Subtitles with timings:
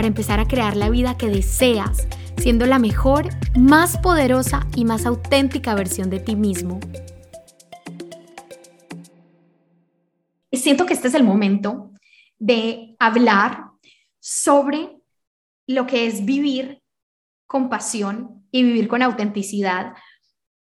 [0.00, 2.08] para empezar a crear la vida que deseas,
[2.38, 6.80] siendo la mejor, más poderosa y más auténtica versión de ti mismo.
[10.50, 11.90] Siento que este es el momento
[12.38, 13.66] de hablar
[14.20, 15.02] sobre
[15.66, 16.82] lo que es vivir
[17.46, 19.92] con pasión y vivir con autenticidad.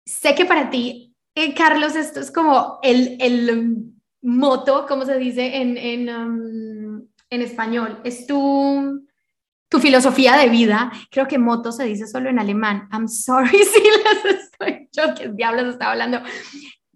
[0.06, 5.58] Sé que para ti, eh, Carlos, esto es como el, el moto, como se dice
[5.58, 9.04] en, en, um, en español, es tu
[9.74, 10.92] tu filosofía de vida.
[11.10, 12.88] Creo que moto se dice solo en alemán.
[12.92, 16.22] I'm sorry si las estoy, yo que diablos estaba hablando.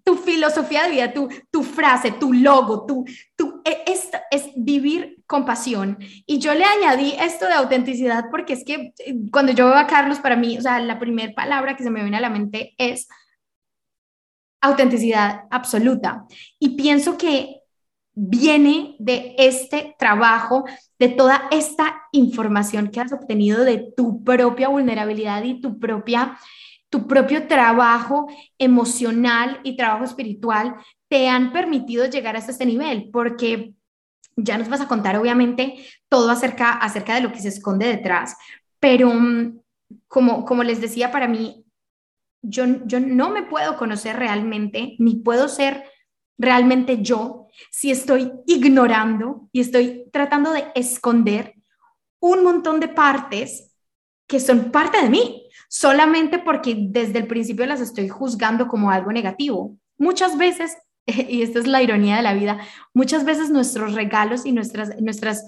[0.03, 3.03] Tu filosofía de vida, tu, tu frase, tu logo, tu,
[3.35, 5.97] tu, e, es, es vivir con pasión.
[6.27, 9.87] Y yo le añadí esto de autenticidad porque es que eh, cuando yo veo a
[9.87, 12.75] Carlos, para mí, o sea, la primera palabra que se me viene a la mente
[12.77, 13.07] es
[14.61, 16.25] autenticidad absoluta.
[16.59, 17.56] Y pienso que
[18.19, 20.65] viene de este trabajo,
[20.97, 26.35] de toda esta información que has obtenido de tu propia vulnerabilidad y tu propia
[26.89, 30.75] tu propio trabajo emocional y trabajo espiritual
[31.09, 33.73] te han permitido llegar hasta este nivel, porque
[34.37, 35.75] ya nos vas a contar obviamente
[36.09, 38.37] todo acerca, acerca de lo que se esconde detrás,
[38.79, 39.59] pero mm,
[40.07, 41.65] como, como les decía, para mí,
[42.41, 45.83] yo, yo no me puedo conocer realmente, ni puedo ser
[46.37, 51.55] realmente yo si estoy ignorando y estoy tratando de esconder
[52.19, 53.71] un montón de partes
[54.27, 59.11] que son parte de mí, solamente porque desde el principio las estoy juzgando como algo
[59.11, 59.77] negativo.
[59.97, 62.59] Muchas veces, y esta es la ironía de la vida,
[62.93, 65.45] muchas veces nuestros regalos y nuestras, nuestras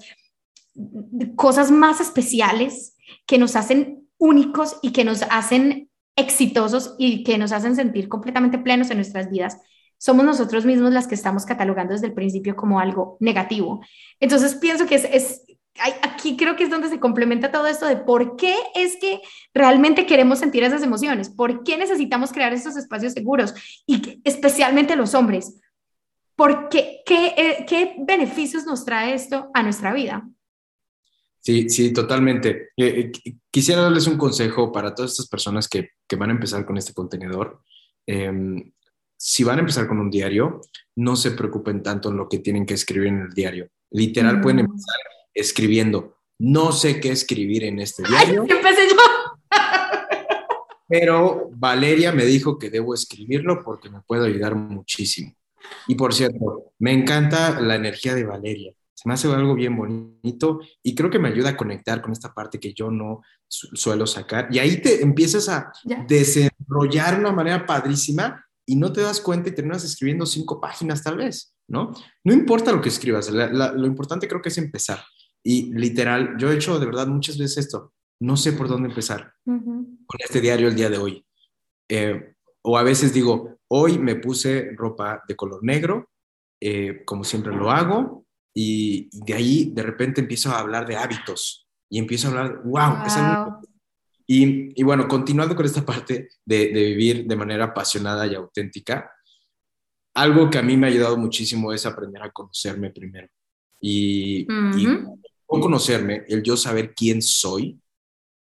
[1.36, 2.96] cosas más especiales
[3.26, 8.58] que nos hacen únicos y que nos hacen exitosos y que nos hacen sentir completamente
[8.58, 9.58] plenos en nuestras vidas,
[10.00, 13.84] somos nosotros mismos las que estamos catalogando desde el principio como algo negativo.
[14.18, 15.42] Entonces pienso que es,
[16.02, 19.20] aquí creo que es donde se complementa todo esto de por qué es que
[19.52, 23.52] realmente queremos sentir esas emociones, por qué necesitamos crear estos espacios seguros
[23.86, 25.60] y especialmente los hombres.
[26.34, 30.26] ¿Por qué, qué, eh, qué beneficios nos trae esto a nuestra vida?
[31.40, 32.70] Sí, sí, totalmente.
[32.74, 36.64] Eh, eh, quisiera darles un consejo para todas estas personas que, que van a empezar
[36.64, 37.60] con este contenedor.
[38.06, 38.72] Em,
[39.22, 40.62] si van a empezar con un diario,
[40.96, 43.68] no se preocupen tanto en lo que tienen que escribir en el diario.
[43.90, 44.96] Literal, pueden empezar
[45.34, 46.16] escribiendo.
[46.38, 48.44] No sé qué escribir en este diario.
[48.44, 48.96] Ay, empecé yo.
[50.88, 55.34] pero Valeria me dijo que debo escribirlo porque me puede ayudar muchísimo.
[55.86, 58.72] Y por cierto, me encanta la energía de Valeria.
[58.94, 62.32] Se me hace algo bien bonito y creo que me ayuda a conectar con esta
[62.32, 64.48] parte que yo no suelo sacar.
[64.50, 65.70] Y ahí te empiezas a
[66.08, 71.02] desarrollar de una manera padrísima y no te das cuenta y terminas escribiendo cinco páginas
[71.02, 71.90] tal vez, ¿no?
[72.22, 75.00] No importa lo que escribas, lo importante creo que es empezar.
[75.42, 79.32] Y literal, yo he hecho de verdad muchas veces esto, no sé por dónde empezar
[79.44, 81.26] con este diario el día de hoy.
[81.88, 86.08] Eh, o a veces digo, hoy me puse ropa de color negro,
[86.60, 91.66] eh, como siempre lo hago, y, de ahí de repente empiezo a hablar de hábitos
[91.88, 93.06] y empiezo a hablar, wow, wow.
[93.06, 93.60] Esa
[94.32, 99.10] y, bueno, continuando con esta parte de, vivir de manera apasionada y auténtica,
[100.14, 103.26] algo que a mí me ha ayudado muchísimo es aprender a conocerme primero.
[103.80, 104.46] Y,
[105.46, 107.80] conocerme, el yo saber quién soy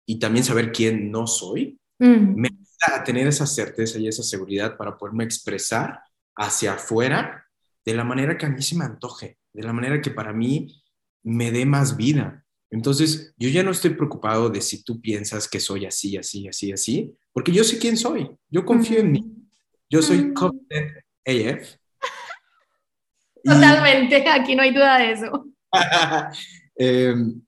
[0.06, 2.36] y también saber quién no soy, mm.
[2.36, 6.04] me ayuda a tener esa certeza y esa seguridad para poderme expresar
[6.36, 7.48] hacia afuera
[7.84, 10.84] de la manera que a mí se me antoje, de la manera que para mí
[11.24, 12.46] me dé más vida.
[12.72, 16.72] Entonces, yo ya no estoy preocupado de si tú piensas que soy así, así, así,
[16.72, 18.30] así, porque yo sé quién soy.
[18.50, 19.26] Yo confío en mí.
[19.90, 20.92] Yo soy Confident
[21.26, 21.76] AF.
[23.44, 25.46] Totalmente, aquí no hay duda de eso.
[26.82, 27.42] Em,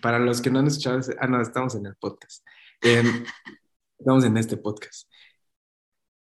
[0.00, 2.42] para los que no han escuchado, ah, no, estamos en el podcast.
[2.80, 3.24] Em,
[3.98, 5.10] estamos en este podcast.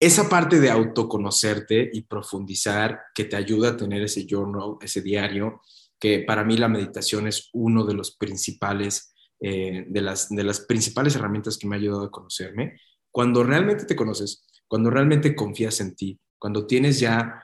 [0.00, 5.61] Esa parte de autoconocerte y profundizar que te ayuda a tener ese journal, ese diario,
[5.99, 10.61] que para mí la meditación es uno de los principales, eh, de, las, de las
[10.61, 12.79] principales herramientas que me ha ayudado a conocerme.
[13.11, 17.43] Cuando realmente te conoces, cuando realmente confías en ti, cuando tienes ya,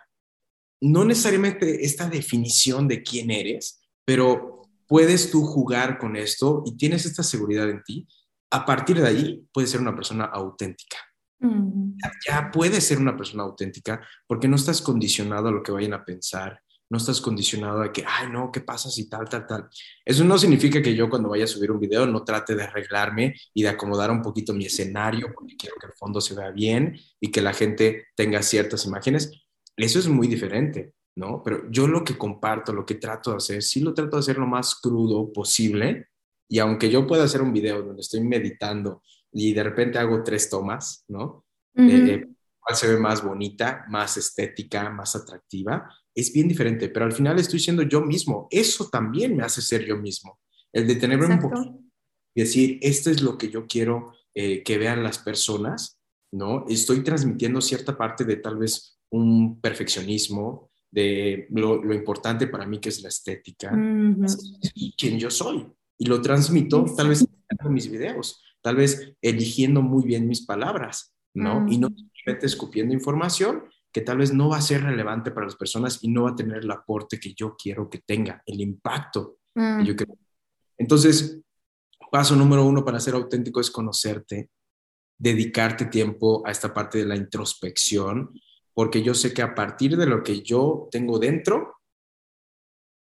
[0.82, 7.06] no necesariamente esta definición de quién eres, pero puedes tú jugar con esto y tienes
[7.06, 8.08] esta seguridad en ti,
[8.50, 10.96] a partir de ahí puede ser una persona auténtica.
[12.26, 16.04] Ya, puede ser una persona auténtica porque no estás condicionado a lo que vayan a
[16.04, 16.60] pensar,
[16.90, 19.68] no estás condicionado a que, ay, no, ¿qué pasa si tal, tal, tal?
[20.04, 23.34] Eso no significa que yo cuando vaya a subir un video no trate de arreglarme
[23.54, 26.98] y de acomodar un poquito mi escenario porque quiero que el fondo se vea bien
[27.20, 29.30] y que la gente tenga ciertas imágenes.
[29.76, 31.42] Eso es muy diferente, ¿no?
[31.44, 34.38] Pero yo lo que comparto, lo que trato de hacer, sí lo trato de hacer
[34.38, 36.08] lo más crudo posible
[36.48, 39.02] y aunque yo pueda hacer un video donde estoy meditando
[39.32, 41.44] y de repente hago tres tomas, ¿no?
[41.76, 47.12] Uh cuál se ve más bonita, más estética, más atractiva, es bien diferente, pero al
[47.12, 48.48] final estoy siendo yo mismo.
[48.50, 50.38] Eso también me hace ser yo mismo.
[50.72, 51.80] El detenerme un poco
[52.34, 55.98] y decir, esto es lo que yo quiero eh, que vean las personas,
[56.32, 56.64] ¿no?
[56.68, 62.88] Estoy transmitiendo cierta parte de tal vez un perfeccionismo, de lo, importante para mí que
[62.88, 63.72] es la estética,
[64.74, 65.66] y quien yo soy.
[65.98, 71.14] Y lo transmito tal vez en mis videos, tal vez eligiendo muy bien mis palabras,
[71.34, 71.66] ¿no?
[71.68, 75.56] Y no simplemente escupiendo información, que tal vez no va a ser relevante para las
[75.56, 79.38] personas y no va a tener el aporte que yo quiero que tenga, el impacto
[79.54, 79.96] que yo mm.
[79.96, 80.18] quiero.
[80.78, 81.40] Entonces,
[82.10, 84.50] paso número uno para ser auténtico es conocerte,
[85.18, 88.32] dedicarte tiempo a esta parte de la introspección,
[88.72, 91.76] porque yo sé que a partir de lo que yo tengo dentro,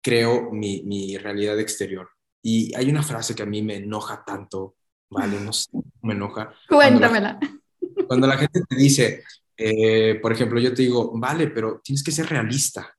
[0.02, 2.08] creo mi, mi realidad exterior.
[2.42, 4.74] Y hay una frase que a mí me enoja tanto,
[5.08, 5.38] ¿vale?
[5.38, 5.70] No sé,
[6.02, 6.52] me enoja.
[6.68, 7.38] Cuéntamela.
[8.08, 9.22] cuando la gente te dice,
[9.56, 12.94] eh, por ejemplo, yo te digo, vale, pero tienes que ser realista.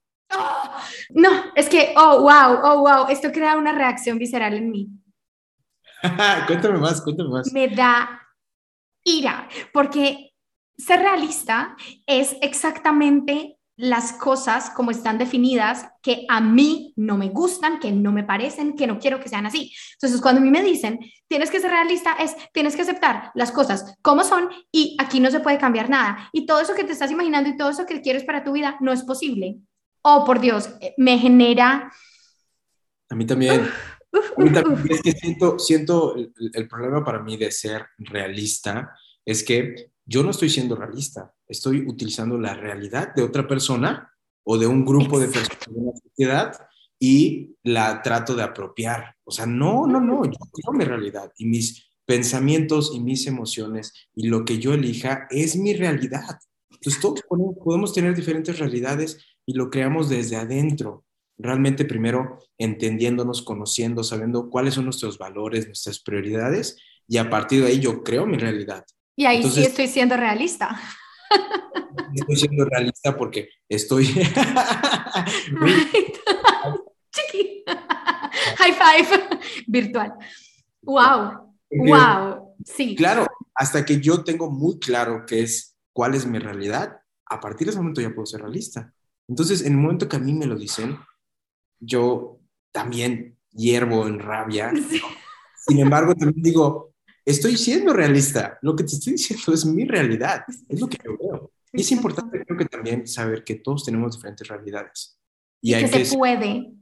[1.09, 4.89] no, es que, oh, wow, oh, wow, esto crea una reacción visceral en mí.
[6.47, 7.51] cuéntame más, cuéntame más.
[7.53, 8.21] Me da
[9.03, 10.33] ira, porque
[10.77, 17.79] ser realista es exactamente las cosas como están definidas que a mí no me gustan,
[17.79, 19.73] que no me parecen, que no quiero que sean así.
[19.93, 23.51] Entonces, cuando a mí me dicen, tienes que ser realista, es, tienes que aceptar las
[23.51, 26.29] cosas como son y aquí no se puede cambiar nada.
[26.31, 28.77] Y todo eso que te estás imaginando y todo eso que quieres para tu vida
[28.79, 29.57] no es posible.
[30.03, 31.91] Oh, por Dios, eh, me genera...
[33.09, 33.67] A mí también.
[34.89, 40.31] Es que siento, siento el problema para mí de ser realista es que yo no
[40.31, 44.11] estoy siendo realista, estoy utilizando la realidad de otra persona
[44.43, 46.67] o de un grupo de personas en la sociedad
[46.99, 49.15] y la trato de apropiar.
[49.23, 53.93] O sea, no, no, no, yo creo mi realidad y mis pensamientos y mis emociones
[54.13, 56.39] y lo que yo elija es mi realidad.
[56.69, 57.21] Entonces todos
[57.63, 61.05] podemos tener diferentes realidades y lo creamos desde adentro.
[61.37, 66.77] Realmente primero entendiéndonos, conociendo, sabiendo cuáles son nuestros valores, nuestras prioridades
[67.07, 68.85] y a partir de ahí yo creo mi realidad.
[69.15, 70.79] Y ahí sí estoy siendo realista.
[72.13, 74.05] Estoy siendo realista porque estoy...
[77.11, 77.63] Chiqui.
[78.57, 79.07] High five
[79.67, 80.13] virtual.
[80.81, 81.55] Wow.
[81.71, 82.55] Wow.
[82.65, 82.95] Sí.
[82.95, 87.65] Claro, hasta que yo tengo muy claro qué es, cuál es mi realidad, a partir
[87.65, 88.93] de ese momento ya puedo ser realista.
[89.27, 90.97] Entonces, en el momento que a mí me lo dicen,
[91.79, 92.39] yo
[92.71, 94.71] también hiervo en rabia.
[95.67, 96.92] Sin embargo, también digo,
[97.25, 98.57] estoy siendo realista.
[98.61, 101.51] Lo que te estoy diciendo es mi realidad, es lo que yo veo.
[101.71, 105.19] Y es importante, creo que también saber que todos tenemos diferentes realidades.
[105.61, 106.73] Y, hay que, se puede.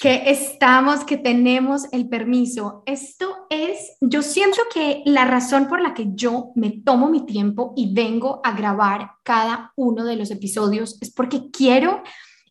[0.00, 2.82] Que estamos, que tenemos el permiso.
[2.86, 7.74] Esto es, yo siento que la razón por la que yo me tomo mi tiempo
[7.76, 12.02] y vengo a grabar cada uno de los episodios es porque quiero,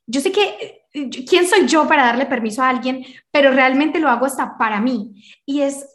[0.05, 3.03] yo sé que, ¿quién soy yo para darle permiso a alguien?
[3.31, 5.21] Pero realmente lo hago hasta para mí.
[5.45, 5.85] Y es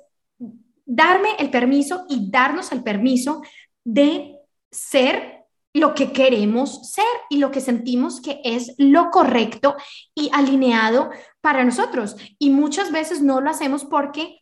[0.86, 3.42] darme el permiso y darnos el permiso
[3.84, 4.38] de
[4.70, 5.34] ser
[5.74, 9.76] lo que queremos ser y lo que sentimos que es lo correcto
[10.14, 11.10] y alineado
[11.40, 12.16] para nosotros.
[12.38, 14.40] Y muchas veces no lo hacemos porque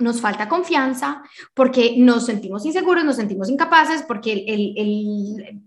[0.00, 1.22] nos falta confianza,
[1.54, 5.62] porque nos sentimos inseguros, nos sentimos incapaces, porque el,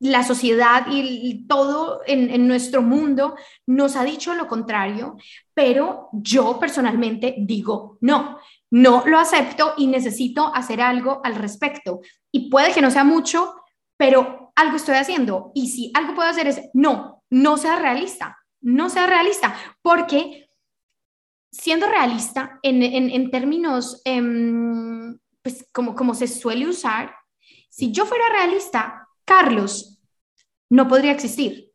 [0.00, 3.34] la sociedad y todo en, en, nuestro mundo
[3.66, 5.16] nos ha dicho lo contrario,
[5.52, 8.38] pero yo personalmente digo, no,
[8.70, 12.00] no lo acepto y necesito hacer algo al respecto.
[12.32, 13.54] Y puede que no sea mucho,
[13.96, 15.50] pero algo estoy haciendo.
[15.54, 20.48] Y si algo puedo hacer es, no, no sea realista, no sea realista, porque
[21.50, 27.14] siendo realista en, términos, em, pues como, como se suele usar,
[27.68, 29.98] si yo fuera realista, Carlos
[30.68, 31.70] no podría existir.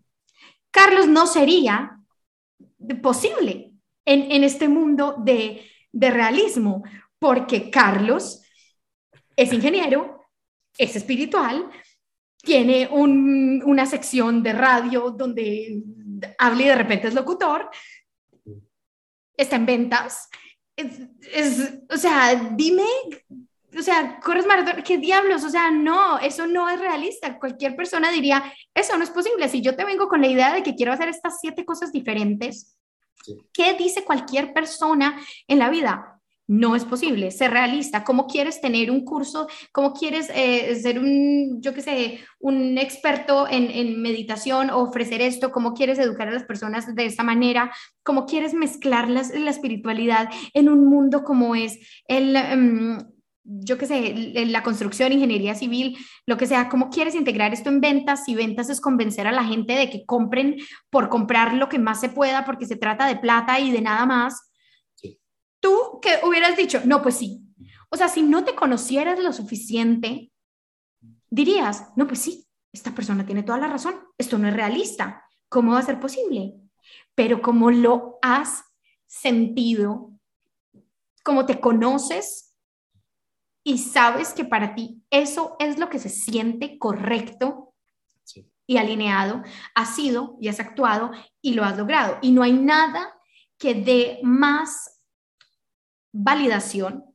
[0.72, 2.00] Carlos no sería
[3.02, 3.74] posible
[4.06, 6.84] en, en este mundo de de realismo,
[7.18, 8.42] porque Carlos
[9.36, 10.22] es ingeniero,
[10.78, 11.70] es espiritual,
[12.38, 15.82] tiene una sección de radio donde
[16.38, 17.70] habla y de repente es locutor,
[19.38, 20.30] está en ventas
[20.78, 22.84] es, o sea, dime,
[23.78, 25.44] o sea, corres maratón, ¿qué diablos?
[25.44, 27.40] O sea, no, eso no es realista.
[27.40, 29.50] Cualquier persona diría, eso no es posible.
[29.50, 32.78] Si yo te vengo con la idea de que quiero hacer estas siete cosas diferentes,
[33.54, 36.12] ¿qué dice cualquier persona en la vida?
[36.48, 38.04] No es posible, ser realista.
[38.04, 39.48] ¿Cómo quieres tener un curso?
[39.72, 45.22] ¿Cómo quieres eh, ser un, yo qué sé, un experto en, en, meditación o ofrecer
[45.22, 45.52] esto?
[45.52, 47.72] ¿Cómo quieres educar a las personas de esta manera?
[48.04, 53.15] ¿Cómo quieres mezclar la espiritualidad en un mundo como es el, um,
[53.46, 54.14] yo qué sé,
[54.48, 56.68] la construcción, ingeniería civil, lo que sea?
[56.68, 58.26] ¿Cómo quieres integrar esto en ventas?
[58.26, 60.58] Si ventas es convencer a la gente de que compren
[60.90, 64.06] por comprar lo que más se pueda porque se trata de plata y de nada
[64.06, 64.52] más
[65.66, 67.42] tú que hubieras dicho, no, pues sí.
[67.90, 70.32] O sea, si no te conocieras lo suficiente,
[71.32, 75.72] dirías, no, pues sí, esta persona tiene toda la razón, esto no es realista, ¿cómo
[75.72, 76.54] va a ser posible?
[77.16, 78.64] Pero como lo has
[79.08, 80.12] sentido,
[81.24, 82.45] como te conoces
[83.68, 87.74] y sabes que para ti eso es lo que se siente correcto
[88.68, 89.42] y alineado,
[89.74, 92.20] has sido y has actuado y lo has logrado.
[92.22, 93.12] Y no hay nada
[93.58, 95.02] que dé más
[96.14, 97.06] validación,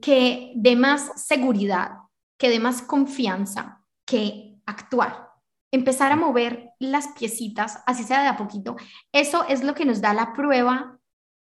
[0.00, 1.98] que dé más seguridad,
[2.38, 5.30] que dé más confianza, que actuar.
[5.72, 8.76] Empezar a mover las piecitas, así sea de a poquito,
[9.10, 10.95] eso es lo que nos da la prueba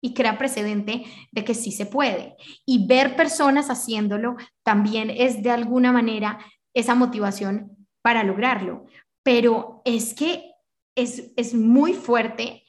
[0.04, 2.36] y crea precedente de que sí se puede.
[2.66, 6.40] Y ver personas haciéndolo también es de alguna manera
[6.74, 8.86] esa motivación para lograrlo.
[9.24, 10.52] Pero es que
[10.94, 12.64] es, es muy fuerte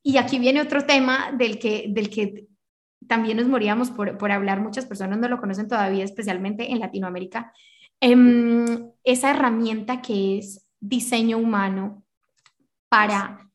[0.00, 2.46] y aquí viene otro tema del que, del que
[3.08, 7.52] también nos moríamos por, por hablar, muchas personas no lo conocen todavía, especialmente en Latinoamérica,
[8.00, 12.04] em, esa herramienta que es diseño humano
[12.88, 13.45] para,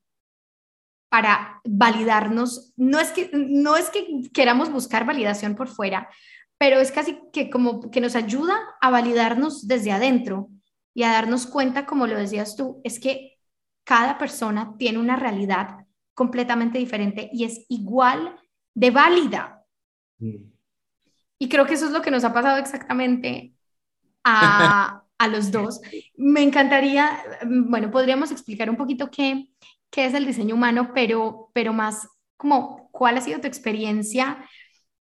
[1.11, 2.71] para validarnos.
[2.77, 6.09] No es, que, no es que queramos buscar validación por fuera,
[6.57, 10.47] pero es casi que como que nos ayuda a validarnos desde adentro
[10.93, 13.37] y a darnos cuenta, como lo decías tú, es que
[13.83, 18.39] cada persona tiene una realidad completamente diferente y es igual
[18.73, 19.65] de válida.
[20.17, 20.49] Mm.
[21.39, 23.53] Y creo que eso es lo que nos ha pasado exactamente
[24.23, 25.81] a, a los dos.
[26.15, 29.50] Me encantaría, bueno, podríamos explicar un poquito qué,
[29.91, 32.07] qué es el diseño humano, pero, pero más
[32.37, 34.43] como cuál ha sido tu experiencia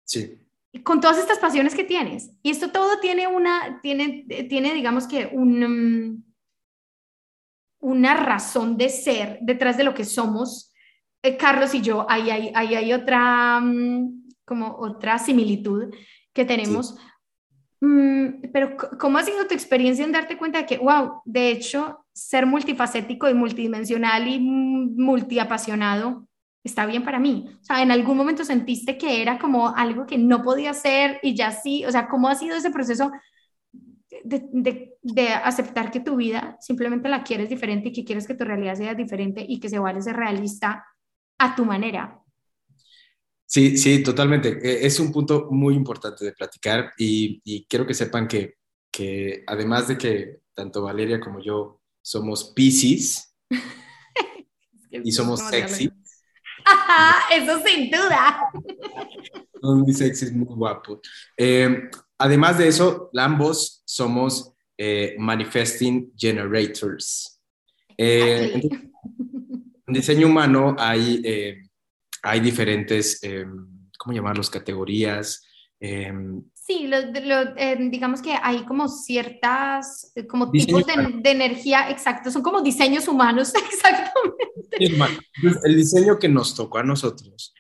[0.04, 0.40] sí.
[0.84, 2.32] con todas estas pasiones que tienes.
[2.42, 6.26] Y esto todo tiene una, tiene, tiene digamos que un,
[7.80, 10.74] una razón de ser detrás de lo que somos
[11.24, 15.94] eh, Carlos y yo, ahí hay, hay otra, mm, como otra similitud
[16.34, 16.98] que tenemos.
[18.52, 22.46] Pero, ¿cómo ha sido tu experiencia en darte cuenta de que, wow, de hecho, ser
[22.46, 26.28] multifacético y multidimensional y multiapasionado
[26.64, 27.46] está bien para mí?
[27.62, 31.36] O sea, ¿en algún momento sentiste que era como algo que no podía hacer y
[31.36, 31.86] ya sí?
[31.86, 33.12] O sea, ¿cómo ha sido ese proceso
[34.24, 38.36] de, de, de, aceptar que tu vida simplemente la quieres diferente y que quieres que
[38.36, 40.86] tu realidad sea diferente y que se vale ser realista
[41.38, 42.23] a tu manera.
[43.54, 44.58] Sí, sí, totalmente.
[44.64, 48.56] E, es un punto muy importante de platicar y, quiero que sepan que,
[48.92, 53.36] que, además de que tanto Valeria como yo somos Pisces
[54.90, 55.92] y somos sexy.
[57.32, 58.50] eso sin duda.
[59.62, 61.00] Son muy sexy, muy guapos.
[61.38, 67.40] Eh, además de eso, ambos somos eh, manifesting generators.
[67.96, 68.68] Eh,
[69.88, 71.63] en diseño humano hay,
[72.24, 73.46] hay diferentes, eh,
[73.98, 74.50] ¿cómo llamarlos?
[74.50, 75.46] Categorías.
[75.80, 76.12] Eh,
[76.54, 76.98] sí, lo,
[77.92, 83.54] digamos que hay como ciertas, como tipos de, de, energía, exacto, son como diseños humanos,
[83.72, 84.48] exactamente.
[85.66, 87.54] El diseño que nos tocó a nosotros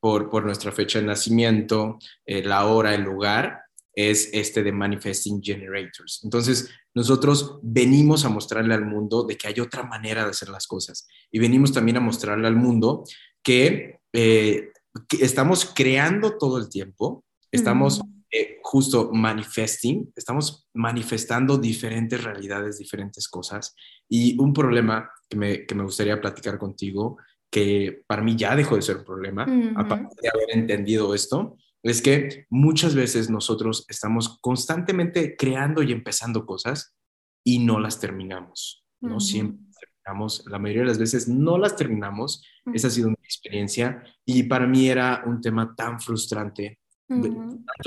[0.00, 3.62] por, por, nuestra fecha de nacimiento, la hora, el lugar,
[3.98, 6.20] es este de Manifesting Generators.
[6.22, 10.66] Entonces, nosotros venimos a mostrarle al mundo de que hay otra manera de hacer las
[10.66, 13.04] cosas y venimos también a mostrarle al mundo
[13.48, 14.72] que, eh,
[15.20, 23.74] estamos creando todo el tiempo, estamos eh, justo manifesting, estamos manifestando diferentes realidades, diferentes cosas.
[24.06, 27.16] Y un problema que me, que me gustaría platicar contigo,
[27.50, 32.02] que para mí ya dejó de ser un problema, aparte de haber entendido esto, es
[32.02, 36.94] que muchas veces nosotros estamos constantemente creando y empezando cosas
[37.42, 39.20] y no las terminamos, ¿no?
[39.20, 39.67] Siempre
[40.08, 42.42] terminamos, la mayoría de las veces no las terminamos.
[42.72, 46.78] Esa ha sido mi experiencia y para mí era un tema tan frustrante,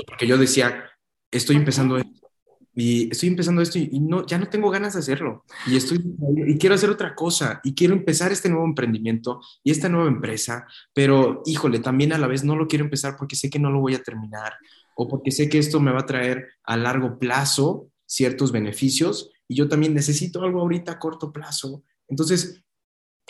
[0.06, 0.84] porque yo decía,
[1.30, 2.10] estoy empezando esto
[2.74, 6.02] y estoy empezando esto y, no, ya no tengo ganas de hacerlo y estoy
[6.46, 10.66] y quiero hacer otra cosa y quiero empezar este nuevo emprendimiento y esta nueva empresa,
[10.94, 13.80] pero híjole, también a la vez no lo quiero empezar porque sé que no lo
[13.80, 14.54] voy a terminar
[14.96, 19.54] o porque sé que esto me va a traer a largo plazo ciertos beneficios y
[19.54, 21.84] yo también necesito algo ahorita a corto plazo.
[22.12, 22.62] Entonces,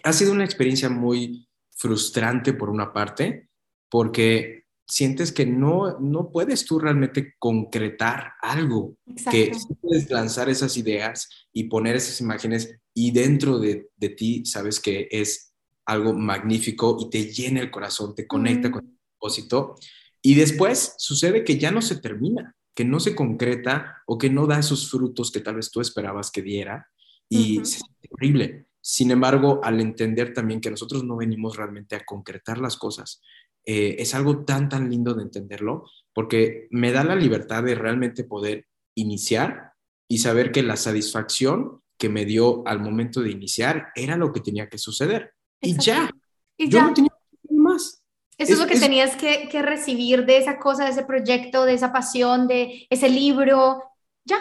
[0.03, 3.49] ha sido una experiencia muy frustrante por una parte,
[3.89, 8.97] porque sientes que no, no puedes tú realmente concretar algo,
[9.31, 14.81] que puedes lanzar esas ideas y poner esas imágenes y dentro de, de, ti sabes
[14.81, 15.55] que es
[15.87, 19.77] algo magnífico y te llena el corazón, te conecta con el propósito.
[20.21, 24.49] Y después sucede que ya no se termina, que no se concreta o que no
[24.49, 26.89] da esos frutos que tal vez tú esperabas que diera
[27.29, 28.67] y es horrible.
[28.85, 33.23] Sin embargo, al entender también que nosotros no venimos realmente a concretar las cosas,
[33.65, 38.25] eh, es algo tan, tan lindo de entenderlo, porque me da la libertad de realmente
[38.25, 39.75] poder iniciar
[40.09, 44.41] y saber que la satisfacción que me dio al momento de iniciar era lo que
[44.41, 45.33] tenía que suceder.
[45.61, 46.11] Y ya.
[46.57, 47.13] Y Yo no tenía
[47.51, 48.03] más.
[48.37, 51.75] Eso es, lo que tenías que, que, recibir de esa cosa, de ese proyecto, de
[51.75, 53.85] esa pasión, de ese libro.
[54.25, 54.39] Ya.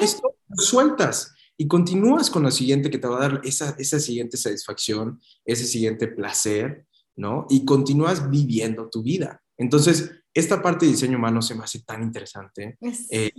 [0.00, 4.36] Esto, sueltas y continúas con lo siguiente que te va a dar esa, esa siguiente
[4.36, 7.46] satisfacción, ese siguiente placer ¿no?
[7.48, 9.40] Y continúas viviendo tu vida.
[9.56, 12.76] Entonces, esta parte de diseño humano se me hace tan interesante
[13.10, 13.30] eh,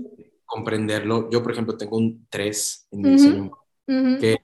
[0.45, 1.29] comprenderlo.
[1.29, 4.39] Yo, por ejemplo, tengo un 3 en diseño humano, que,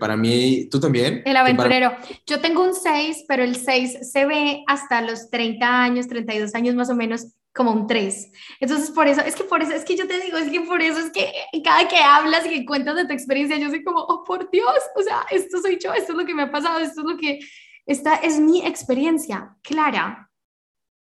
[0.00, 1.22] para mí, tú también.
[1.24, 1.92] El aventurero.
[2.26, 6.74] Yo tengo un 6, pero el 6 se ve hasta los 30 años, 32 años
[6.74, 8.32] más o menos como un 3.
[8.60, 10.80] Entonces, por eso, es que por eso, es que yo te digo, es que por
[10.80, 11.32] eso es que
[11.62, 14.78] cada que hablas y que cuentas de tu experiencia, yo soy como, oh, por Dios,
[14.96, 17.16] o sea, esto soy yo, esto es lo que me ha pasado, esto es lo
[17.16, 17.40] que
[17.86, 20.30] esta es mi experiencia clara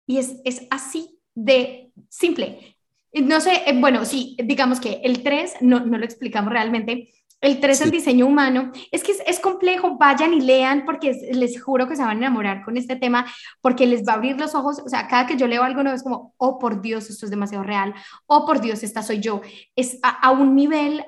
[0.06, 2.76] y es, es así de simple.
[3.12, 7.13] No sé, eh, bueno, sí, digamos que el 3 no, no lo explicamos realmente.
[7.44, 11.86] El 3 en diseño humano, es que es, complejo, vayan y lean porque les juro
[11.86, 13.26] que se van a enamorar con este tema,
[13.60, 15.94] porque les va a abrir los ojos, o sea, cada que yo leo algo nuevo
[15.94, 19.42] es como, oh por Dios, esto es demasiado real, oh por Dios, esta soy yo,
[19.76, 21.04] es a, un nivel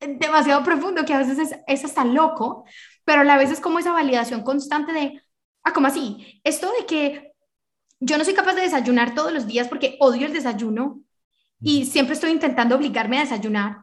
[0.00, 2.66] demasiado profundo que a veces es, es hasta loco,
[3.06, 5.22] pero a la vez es como esa validación constante de,
[5.64, 6.42] ah, ¿cómo así?
[6.44, 7.32] Esto de que
[8.00, 11.00] yo no soy capaz de desayunar todos los días porque odio el desayuno
[11.58, 13.78] y siempre estoy intentando obligarme a desayunar.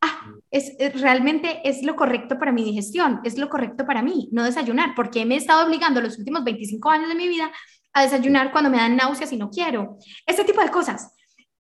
[0.00, 4.44] Ah, es, realmente es lo correcto para mi digestión, es lo correcto para mí, no
[4.44, 7.50] desayunar, porque me he estado obligando los últimos 25 años de mi vida
[7.94, 9.96] a desayunar cuando me dan náuseas y no quiero.
[10.26, 11.14] Este tipo de cosas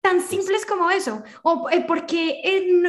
[0.01, 2.39] tan simples como eso, o eh, porque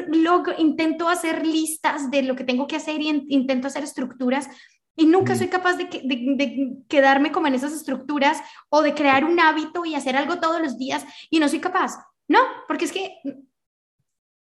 [0.09, 4.51] luego intento hacer listas de lo que tengo que hacer y intento hacer estructuras
[4.95, 9.41] y nunca soy capaz de, de, quedarme como en esas estructuras o de crear un
[9.41, 11.97] hábito y hacer algo todos los días y no soy capaz.
[12.29, 13.19] No, porque es que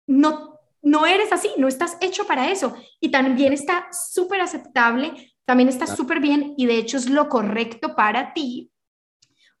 [0.07, 0.54] no,
[0.85, 2.73] no eres así, no estás hecho para eso.
[3.01, 7.95] Y también está súper aceptable, también está súper bien y de hecho es lo correcto
[7.95, 8.71] para ti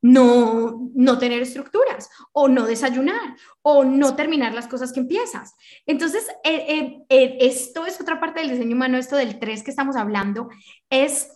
[0.05, 5.55] no, no tener estructuras o no desayunar o no terminar las cosas que empiezas.
[5.87, 9.71] Entonces, eh, eh, eh, esto es otra parte del diseño humano, esto del 3 que
[9.71, 10.49] estamos hablando,
[10.91, 11.29] es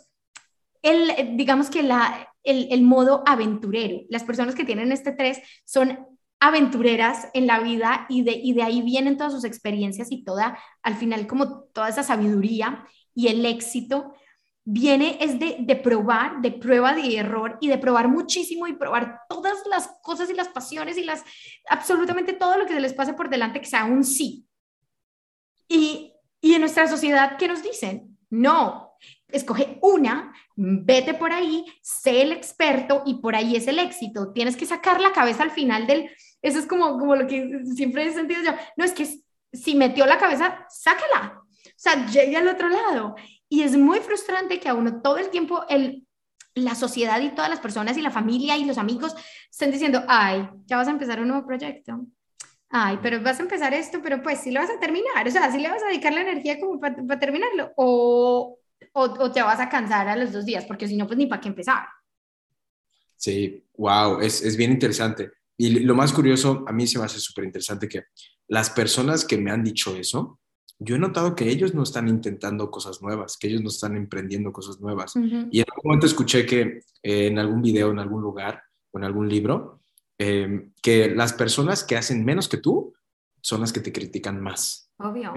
[0.83, 4.01] el, digamos que la, el, el modo aventurero.
[4.07, 6.05] Las personas que tienen este 3 son
[6.39, 10.57] aventureras en la vida y de, y de ahí vienen todas sus experiencias y toda,
[10.83, 14.13] al final, como toda esa sabiduría y el éxito
[14.63, 19.21] viene es de, de, probar, de prueba de error y de probar muchísimo y probar
[19.27, 21.23] todas las cosas y las pasiones y las
[21.69, 24.45] absolutamente todo lo que se les pase por delante que sea un sí.
[25.67, 28.17] Y, y en nuestra sociedad, ¿qué nos dicen?
[28.29, 28.93] No,
[29.27, 34.31] escoge una, vete por ahí, sé el experto y por ahí es el éxito.
[34.33, 36.09] Tienes que sacar la cabeza al final del...
[36.41, 38.51] Eso es como, como lo que siempre he sentido yo.
[38.77, 39.07] No, es que
[39.51, 41.41] si metió la cabeza, sácala.
[41.43, 43.15] O sea, llegue al otro lado.
[43.47, 46.05] Y es muy frustrante que a uno todo el tiempo el,
[46.55, 49.15] la sociedad y todas las personas y la familia y los amigos
[49.49, 52.05] estén diciendo, ay, ya vas a empezar un nuevo proyecto.
[52.69, 55.27] Ay, pero vas a empezar esto, pero pues sí lo vas a terminar.
[55.27, 57.71] O sea, sí le vas a dedicar la energía como para, terminarlo.
[57.75, 58.59] O,
[58.93, 61.25] o, o, te vas a cansar a los dos días, porque si no, pues ni
[61.25, 61.87] para qué empezar.
[63.15, 65.31] Sí, wow, es, es bien interesante.
[65.61, 68.05] Y lo más curioso, a mí se me hace súper interesante que
[68.47, 70.39] las personas que me han dicho eso,
[70.79, 74.53] yo he notado que ellos no están intentando cosas nuevas, que ellos no están emprendiendo
[74.53, 75.17] cosas nuevas.
[75.17, 76.61] Y en algún momento escuché que
[77.03, 79.81] eh, en algún video, en algún lugar o en algún libro,
[80.17, 82.93] em, que las personas que hacen menos que tú
[83.41, 84.85] son las que te critican más.
[85.01, 85.33] Obvio.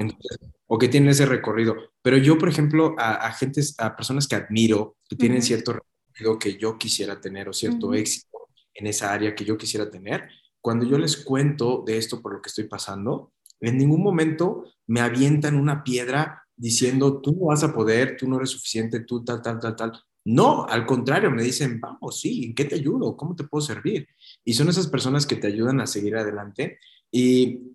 [0.66, 1.76] o que tienen ese recorrido.
[2.00, 3.36] Pero yo, por ejemplo, a, a
[3.78, 8.31] a personas que admiro, que tienen cierto recorrido que yo quisiera tener o cierto éxito
[8.74, 10.28] en esa área que yo quisiera tener,
[10.60, 15.00] cuando yo les cuento de esto por lo que estoy pasando, en ningún momento me
[15.00, 19.42] avientan una piedra diciendo, tú no vas a poder, tú no eres suficiente, tú tal,
[19.42, 19.92] tal, tal, tal.
[20.24, 23.16] No, al contrario, me dicen, vamos, sí, ¿en qué te ayudo?
[23.16, 24.06] ¿Cómo te puedo servir?
[24.44, 26.78] Y son esas personas que te ayudan a seguir adelante.
[27.10, 27.74] Y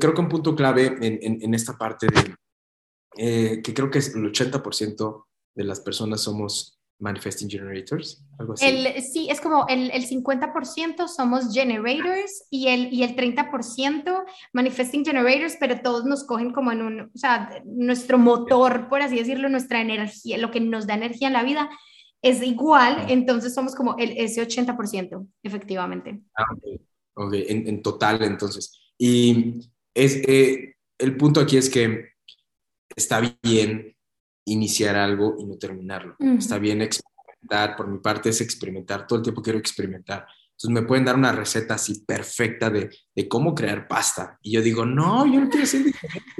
[0.00, 2.34] creo que un punto clave en, esta parte de,
[3.16, 8.66] eh, que creo que es el 80% de las personas somos manifesting generators, algo así.
[8.66, 15.04] El, sí, es como el, el 50% somos generators y el, y el 30% manifesting
[15.04, 19.48] generators, pero todos nos cogen como en un, o sea, nuestro motor, por así decirlo,
[19.48, 21.70] nuestra energía, lo que nos da energía en la vida
[22.22, 26.20] es igual, entonces somos como el, ese 80%, efectivamente.
[26.36, 26.44] Ah,
[27.14, 28.80] ok, En, en, total, entonces.
[28.98, 29.60] Y
[29.94, 32.08] es, eh, el punto aquí es que
[32.96, 33.95] está bien
[34.46, 36.16] iniciar algo y no terminarlo.
[36.38, 40.26] Está bien experimentar, por mi parte es experimentar, todo el tiempo quiero experimentar.
[40.52, 44.38] Entonces me pueden dar una receta así perfecta de, de cómo crear pasta.
[44.40, 46.32] Y yo digo, no, yo no quiero ser diferente.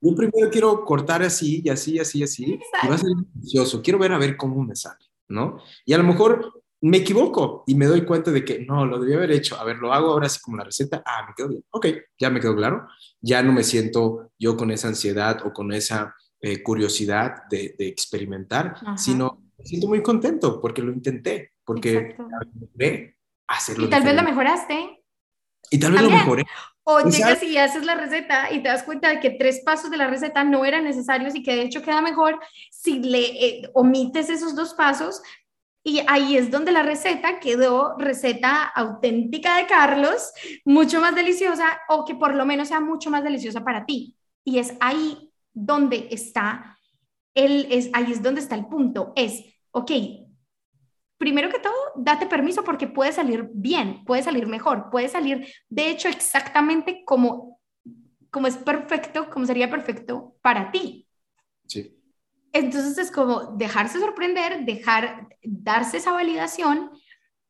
[0.00, 2.60] Yo primero quiero cortar así y así, así, así.
[2.82, 3.80] Y va a ser delicioso.
[3.80, 5.58] Quiero ver a ver cómo me sale, ¿no?
[5.86, 9.14] Y a lo mejor me equivoco y me doy cuenta de que no, lo debí
[9.14, 9.56] haber hecho.
[9.56, 11.02] A ver, lo hago ahora así como la receta.
[11.04, 11.64] Ah, me quedó bien.
[11.70, 11.86] Ok,
[12.18, 12.86] ya me quedó claro.
[13.20, 16.14] Ya no me siento yo con esa ansiedad o con esa
[16.46, 22.14] eh, curiosidad de, experimentar, sino me siento muy contento porque lo intenté, porque
[22.54, 23.16] logré
[23.48, 23.86] hacerlo.
[23.86, 25.02] Y tal vez lo mejoraste.
[25.72, 26.44] Y tal vez lo mejoré.
[26.84, 29.96] O llegas y haces la receta y te das cuenta de que tres pasos de
[29.96, 32.38] la receta no eran necesarios y que de hecho queda mejor
[32.70, 35.20] si le eh, omites esos dos pasos.
[35.82, 40.30] Y ahí es donde la receta quedó receta auténtica de Carlos,
[40.64, 44.16] mucho más deliciosa o que por lo menos sea mucho más deliciosa para ti.
[44.44, 45.25] Y es ahí
[45.56, 46.78] donde está
[47.34, 49.90] el, es, ahí es donde está el punto, es, ok,
[51.18, 55.90] primero que todo, date permiso porque puede salir bien, puede salir mejor, puede salir, de
[55.90, 57.60] hecho, exactamente como,
[58.30, 61.08] como es perfecto, como sería perfecto para ti.
[61.66, 61.98] Sí.
[62.52, 66.90] Entonces es como dejarse sorprender, dejar, darse esa validación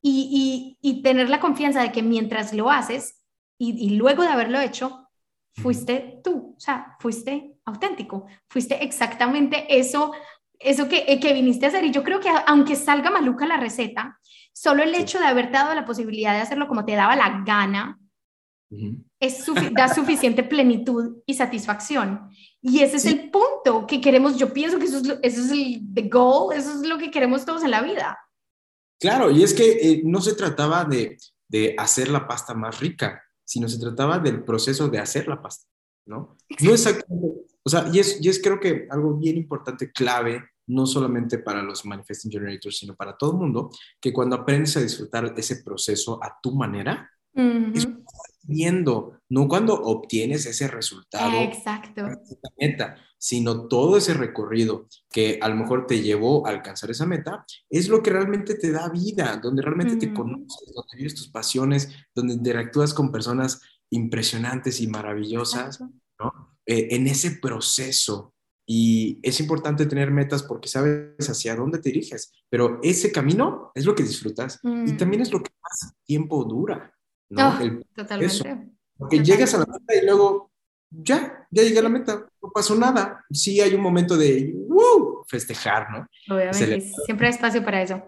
[0.01, 3.25] y, y, tener la confianza de que mientras lo haces
[3.59, 5.09] y, y luego de haberlo hecho,
[5.55, 10.13] fuiste tú, o sea, fuiste auténtico, fuiste exactamente eso,
[10.59, 11.85] eso que, eh, que viniste a hacer.
[11.85, 14.19] Y yo creo que aunque salga maluca la receta,
[14.53, 17.99] solo el hecho de haberte dado la posibilidad de hacerlo como te daba la gana,
[19.21, 22.29] es da suficiente plenitud y satisfacción.
[22.61, 25.83] Y ese es el punto que queremos, yo pienso que eso es, eso es el
[25.95, 28.19] the goal, eso es lo que queremos todos en la vida.
[28.99, 33.23] Claro, y es que eh, no se trataba de, de hacer la pasta más rica,
[33.45, 35.67] sino se trataba del proceso de hacer la pasta,
[36.07, 36.37] ¿no?
[36.61, 40.87] No exactamente, o sea, y es, y es creo que algo bien importante, clave, no
[40.87, 45.35] solamente para los manifesting generators, sino para todo el mundo, que cuando aprendes a disfrutar
[45.37, 47.11] ese proceso a tu manera,
[47.75, 47.89] es
[48.45, 55.49] viendo, no cuando obtienes ese resultado, exacto, esa meta, sino todo ese recorrido que a
[55.49, 59.41] lo mejor te llevó a alcanzar esa meta, es lo que realmente te da vida,
[59.43, 65.81] donde realmente te conoces, donde vives tus pasiones, donde interactúas con personas impresionantes y maravillosas,
[65.81, 66.56] ¿no?
[66.67, 68.35] Eh, en ese proceso.
[68.69, 73.85] Y es importante tener metas porque sabes hacia dónde te diriges, pero ese camino es
[73.85, 74.97] lo que disfrutas y mm.
[74.97, 76.93] también es lo que más tiempo dura.
[77.31, 77.49] ¿no?
[77.49, 78.73] Oh, totalmente.
[78.99, 80.51] Porque llegas a la meta y luego,
[80.91, 83.25] ya, ya llegué a la meta, no pasó nada.
[83.31, 84.53] Sí hay un momento de
[85.29, 86.35] festejar, ¿no?
[86.35, 88.03] Obviamente, siempre hay espacio para eso.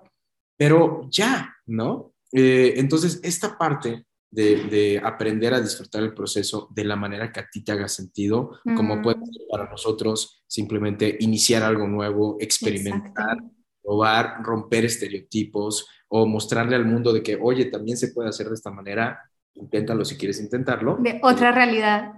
[0.56, 2.12] Pero ya, ¿no?
[2.32, 7.48] Eh, entonces, esta parte de, aprender a disfrutar el proceso de la manera que a
[7.48, 13.38] ti te haga sentido, como puede ser para nosotros simplemente iniciar algo nuevo, experimentar,
[13.82, 18.54] probar, romper estereotipos o mostrarle al mundo de que, oye, también se puede hacer de
[18.54, 19.18] esta manera,
[19.54, 20.96] inténtalo si quieres intentarlo.
[21.00, 22.12] De otra realidad.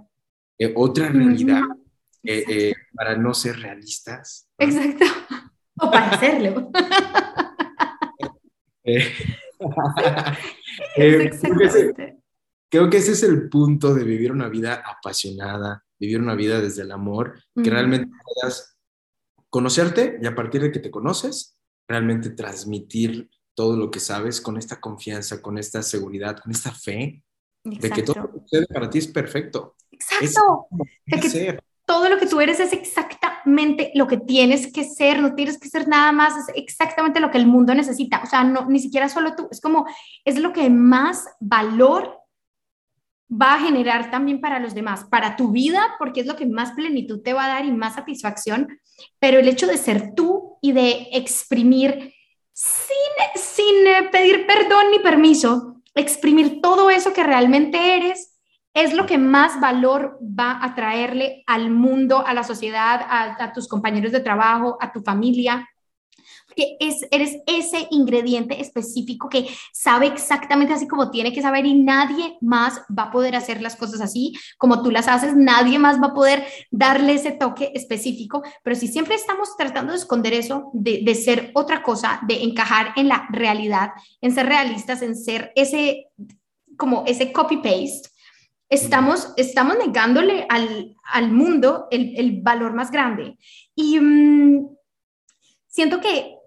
[0.57, 1.61] De otra realidad,
[2.23, 4.47] eh, eh, para no ser realistas.
[4.57, 5.05] Exacto.
[5.79, 6.71] O para hacerlo.
[10.95, 12.17] Eh, eh,
[12.69, 16.83] creo, que ese, es el punto de vivir una vida apasionada, vivir una vida desde
[16.83, 18.77] el amor, que realmente puedas
[19.49, 21.57] conocerte y a partir de que te conoces,
[21.87, 27.23] realmente transmitir todo lo que sabes con esta confianza, con esta seguridad, con esta fe
[27.63, 29.75] de que todo lo que sucede para ti es perfecto.
[29.91, 30.67] Exacto.
[31.05, 32.71] de todo lo que tú eres es
[33.93, 37.37] lo que tienes que ser, no tienes que ser nada más, es exactamente lo que
[37.37, 38.21] el mundo necesita.
[38.23, 39.85] O sea, no, ni siquiera solo tú, es como,
[40.25, 42.21] es lo que más valor
[43.31, 46.71] va a generar también para los demás, para tu vida, porque es lo que más
[46.71, 48.67] plenitud te va a dar y más satisfacción,
[49.19, 52.13] pero el hecho de ser tú y de exprimir
[52.53, 58.30] sin, sin eh, pedir perdón ni permiso, exprimir todo eso que realmente eres
[58.73, 63.67] es lo que más valor va a traerle al mundo, a la sociedad, a, tus
[63.67, 65.67] compañeros de trabajo, a tu familia.
[66.47, 71.73] Porque es, eres ese ingrediente específico que sabe exactamente así como tiene que saber y
[71.73, 76.01] nadie más va a poder hacer las cosas así como tú las haces, nadie más
[76.01, 80.69] va a poder darle ese toque específico, pero si siempre estamos tratando de esconder eso,
[80.73, 85.53] de, de ser otra cosa, de encajar en la realidad, en ser realistas, en ser
[85.55, 86.07] ese
[86.77, 88.09] como ese copy-paste,
[88.71, 93.37] estamos, estamos negándole al, al mundo el, el, valor más grande.
[93.75, 94.69] Y mm,
[95.67, 96.37] siento que,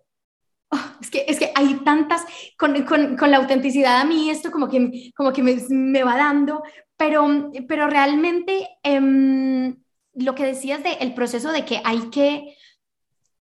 [0.71, 2.25] oh, es que, es que hay tantas,
[2.59, 6.17] con, con, con, la autenticidad a mí esto como que, como que me, me va
[6.17, 6.63] dando,
[6.97, 9.75] pero, pero realmente eh,
[10.15, 12.57] lo que decías del el proceso de que hay que...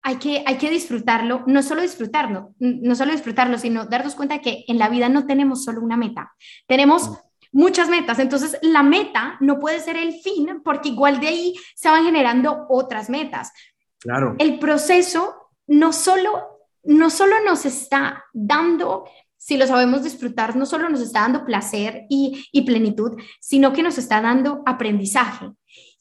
[0.03, 4.41] Hay que, hay que disfrutarlo, no solo disfrutarlo, no solo disfrutarlo, sino darnos cuenta de
[4.41, 6.31] que en la vida no tenemos solo una meta,
[6.65, 7.19] tenemos
[7.51, 8.19] muchas metas.
[8.19, 12.65] Entonces, la meta no puede ser el fin porque igual de ahí se van generando
[12.69, 13.51] otras metas.
[13.99, 14.35] Claro.
[14.39, 15.35] El proceso
[15.67, 19.05] no solo, no solo nos está dando,
[19.37, 23.83] si lo sabemos disfrutar, no solo nos está dando placer y, y plenitud, sino que
[23.83, 25.49] nos está dando aprendizaje.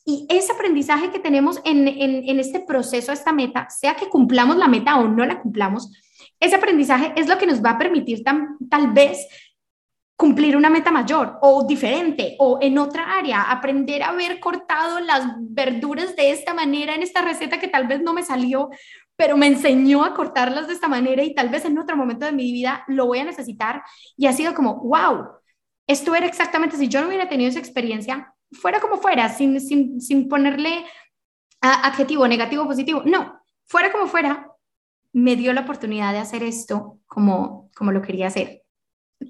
[0.04, 4.56] Y ese aprendizaje que tenemos en, en, en este proceso, esta meta, sea que cumplamos
[4.56, 5.90] la meta o no la cumplamos,
[6.38, 9.26] ese aprendizaje es lo que nos va a permitir tal vez
[10.16, 15.26] cumplir una meta mayor o diferente o en otra área, aprender a haber cortado las
[15.38, 18.70] verduras de esta manera en esta receta que tal vez no me salió,
[19.14, 22.32] pero me enseñó a cortarlas de esta manera y tal vez en otro momento de
[22.32, 23.82] mi vida lo voy a necesitar
[24.16, 25.26] y ha sido como, wow,
[25.86, 30.00] esto era exactamente, si yo no hubiera tenido esa experiencia, fuera como fuera, sin, sin,
[30.00, 30.84] sin ponerle
[31.60, 34.50] adjetivo negativo, positivo, no, fuera como fuera,
[35.12, 38.65] me dio la oportunidad de hacer esto como, como lo quería hacer.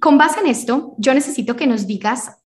[0.01, 2.43] Con base en esto, yo necesito que nos digas,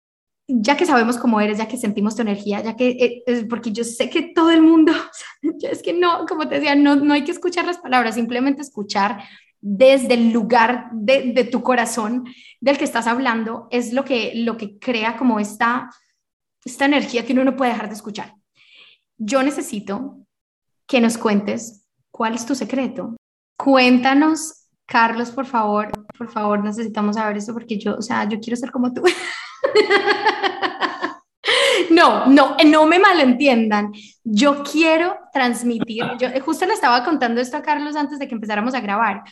[0.48, 3.84] ya que sabemos cómo eres, ya que sentimos tu energía, ya que, eh, porque yo
[3.84, 4.92] sé que todo el mundo,
[5.62, 9.24] es que no, como te decía, no, no hay que escuchar las palabras, simplemente escuchar
[9.62, 12.26] desde el lugar de, de, tu corazón
[12.62, 15.90] del que estás hablando es lo que, lo que crea como esta,
[16.64, 18.36] esta energía que uno no puede dejar de escuchar.
[19.18, 20.26] Yo necesito
[20.88, 23.18] que nos cuentes cuál es tu secreto.
[23.58, 24.59] Cuéntanos
[24.90, 28.72] Carlos, por favor, por favor, necesitamos saber esto porque yo, o sea, yo quiero ser
[28.72, 29.04] como tú.
[31.90, 33.92] No, no, no me malentiendan.
[34.24, 38.74] Yo quiero transmitir, yo justo le estaba contando esto a Carlos antes de que empezáramos
[38.76, 39.24] a grabar.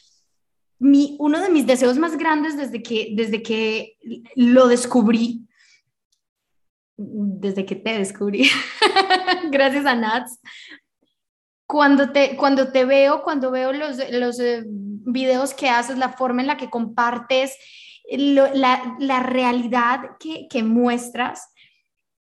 [0.80, 3.98] Mi, uno de mis deseos más grandes desde que, desde que
[4.36, 5.48] lo descubrí,
[6.98, 8.50] desde que te descubrí,
[9.52, 10.40] gracias a Nats,
[11.68, 16.42] cuando te, cuando te veo, cuando veo los, los eh, videos que haces, la forma
[16.42, 17.56] en la que compartes,
[18.10, 21.54] la, la, realidad que, que, muestras,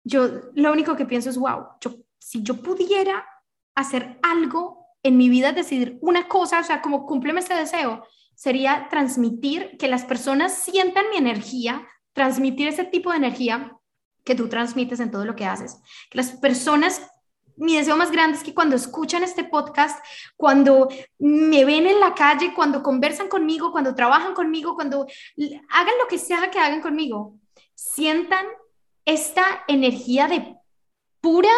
[0.06, 3.25] yo lo único que pienso es, wow, yo, si yo pudiera
[3.75, 8.88] hacer algo en mi vida, decidir una cosa, o sea, como cúmpleme ese deseo, sería
[8.89, 13.77] transmitir, que las personas sientan mi energía, transmitir ese tipo de energía
[14.23, 15.82] que tú transmites en todo lo que haces.
[16.10, 17.01] Que las personas
[17.57, 20.03] mi deseo más grande es que cuando escuchan este podcast,
[20.35, 20.89] cuando
[21.19, 25.05] me ven en la calle, cuando conversan conmigo, cuando trabajan conmigo, cuando
[25.69, 27.37] hagan lo que sea que hagan conmigo,
[27.75, 28.45] sientan
[29.05, 30.57] esta energía de
[31.21, 31.51] pura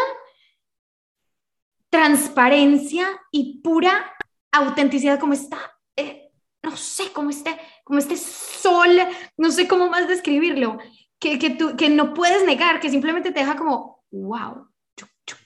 [1.90, 4.14] transparencia y pura
[4.52, 5.58] autenticidad, como está,
[5.96, 6.30] eh,
[6.62, 8.90] no sé, como este, como este sol,
[9.38, 10.78] no sé cómo más describirlo,
[11.20, 14.68] que, que, tú, que no puedes negar, que simplemente te deja como, wow,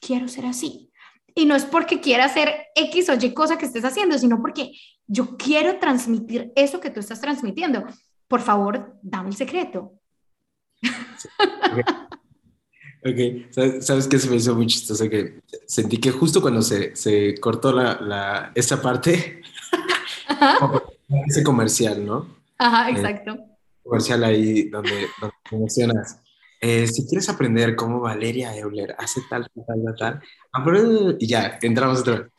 [0.10, 0.92] quiero ser así.
[1.36, 4.72] Y no es porque quiera hacer X o Y cosa que estés haciendo, sino porque
[5.06, 7.86] yo quiero transmitir eso que tú estás transmitiendo.
[8.28, 9.94] Por favor, dame el secreto.
[13.06, 15.08] ok, ¿sabes qué se me hizo muy chistoso?
[15.08, 19.44] Que sentí que justo cuando se, se cortó la, la, esa parte,
[21.28, 22.36] ese comercial, ¿no?
[22.58, 23.38] Ajá, eh, exacto.
[23.84, 26.20] comercial ahí donde, donde mencionas
[26.60, 32.02] eh, si quieres aprender cómo Valeria Euler hace tal, tal, tal, tal, y ya, entramos
[32.02, 32.32] otra vez.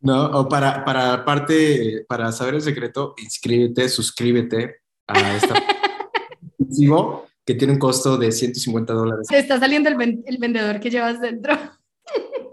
[0.00, 0.26] ¿No?
[0.26, 4.76] O para, para parte, para saber el secreto, inscríbete, suscríbete
[5.08, 5.54] a esta
[7.44, 9.26] que tiene un costo de 150 dólares.
[9.28, 11.54] Te está saliendo el, el vendedor que llevas dentro.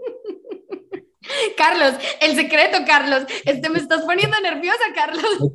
[1.56, 3.24] Carlos, el secreto, Carlos.
[3.44, 5.52] Este, me estás poniendo nerviosa, Carlos.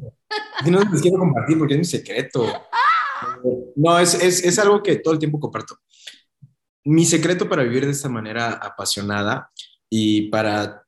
[0.66, 2.46] no les quiero compartir porque es un secreto.
[3.76, 5.78] No, es, es, es algo que todo el tiempo comparto.
[6.84, 9.52] Mi secreto para vivir de esta manera apasionada
[9.90, 10.84] y para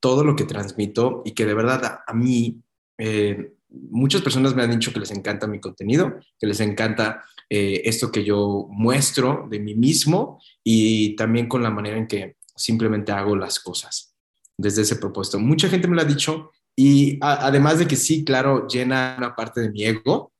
[0.00, 2.60] todo lo que transmito y que de verdad a, mí
[2.98, 7.82] eh, muchas personas me han dicho que les encanta mi contenido, que les encanta eh,
[7.84, 13.12] esto que yo muestro de mí mismo y también con la manera en que simplemente
[13.12, 14.13] hago las cosas
[14.56, 15.38] desde ese propósito.
[15.38, 19.60] Mucha gente me lo ha dicho y además de que sí, claro, llena una parte
[19.60, 20.32] de mi ego.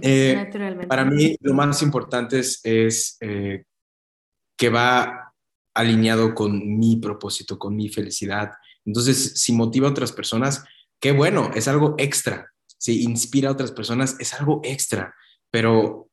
[0.00, 0.50] Eh,
[0.88, 3.64] para mí lo más importante es, eh,
[4.56, 5.34] que va
[5.74, 8.52] alineado con mi propósito, con mi felicidad.
[8.84, 10.64] Entonces, si motiva a otras personas,
[10.98, 12.50] qué bueno, es algo extra.
[12.78, 15.14] Si inspira a otras personas, es algo extra,
[15.50, 16.08] pero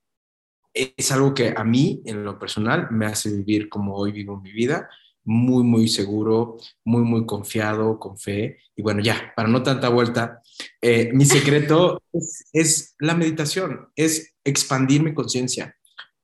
[0.73, 4.51] es algo que a mí, en lo personal, me hace vivir como hoy vivo mi
[4.51, 4.89] vida
[5.25, 8.59] muy, muy seguro, muy, muy confiado, con fe.
[8.75, 10.41] Y bueno, ya, para no tanta vuelta,
[10.81, 12.01] eh, mi secreto
[12.53, 15.75] es, la meditación, es expandir mi conciencia.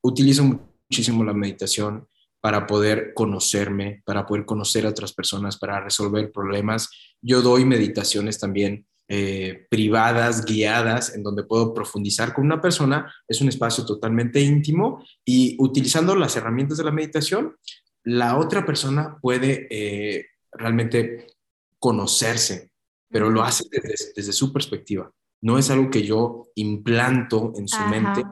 [0.02, 2.08] Utilizo muchísimo la meditación
[2.40, 6.90] para poder conocerme, para poder conocer a otras personas, para resolver problemas.
[7.22, 13.14] Yo doy meditaciones también eh, privadas, guiadas, en donde puedo profundizar con una persona.
[13.28, 17.58] Es un espacio totalmente íntimo y utilizando las herramientas de la meditación,
[18.04, 21.28] la otra persona puede eh, realmente
[21.80, 22.72] conocerse,
[23.10, 25.12] pero lo hace desde, su perspectiva.
[25.42, 28.24] No es algo que yo implanto en su mente.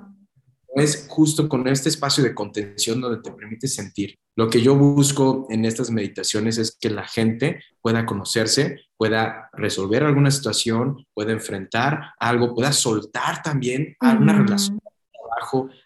[0.75, 4.15] Es justo con este espacio de contención donde te permite sentir.
[4.35, 10.03] Lo que yo busco en estas meditaciones es que la gente pueda conocerse, pueda resolver
[10.03, 14.79] alguna situación, pueda enfrentar algo, pueda soltar también alguna relación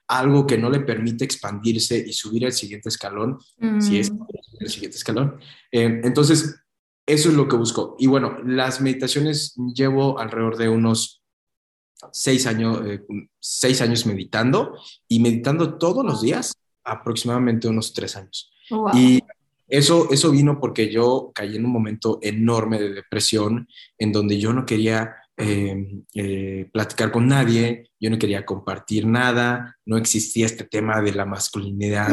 [0.07, 3.39] algo que no le permite expandirse y subir al siguiente escalón,
[3.79, 4.25] si es mm.
[4.59, 5.39] el siguiente escalón.
[5.71, 6.55] Eh, entonces,
[7.05, 7.95] eso es lo que busco.
[7.99, 11.23] Y bueno, las meditaciones llevo alrededor de unos
[12.11, 13.01] seis años, eh,
[13.39, 18.51] seis años meditando y meditando todos los días, aproximadamente unos tres años.
[18.93, 19.19] Y
[19.67, 24.53] eso, eso vino porque yo caí en un momento enorme de depresión en donde yo
[24.53, 30.63] no quería Em, eh, platicar con nadie, yo no quería compartir nada, no existía este
[30.63, 32.09] tema de la masculinidad.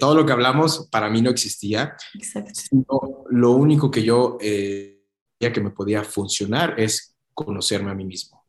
[0.00, 1.94] todo lo que hablamos para mí no existía.
[3.30, 5.02] lo único que yo eh,
[5.38, 8.42] que me podía funcionar es conocerme a mí mismo.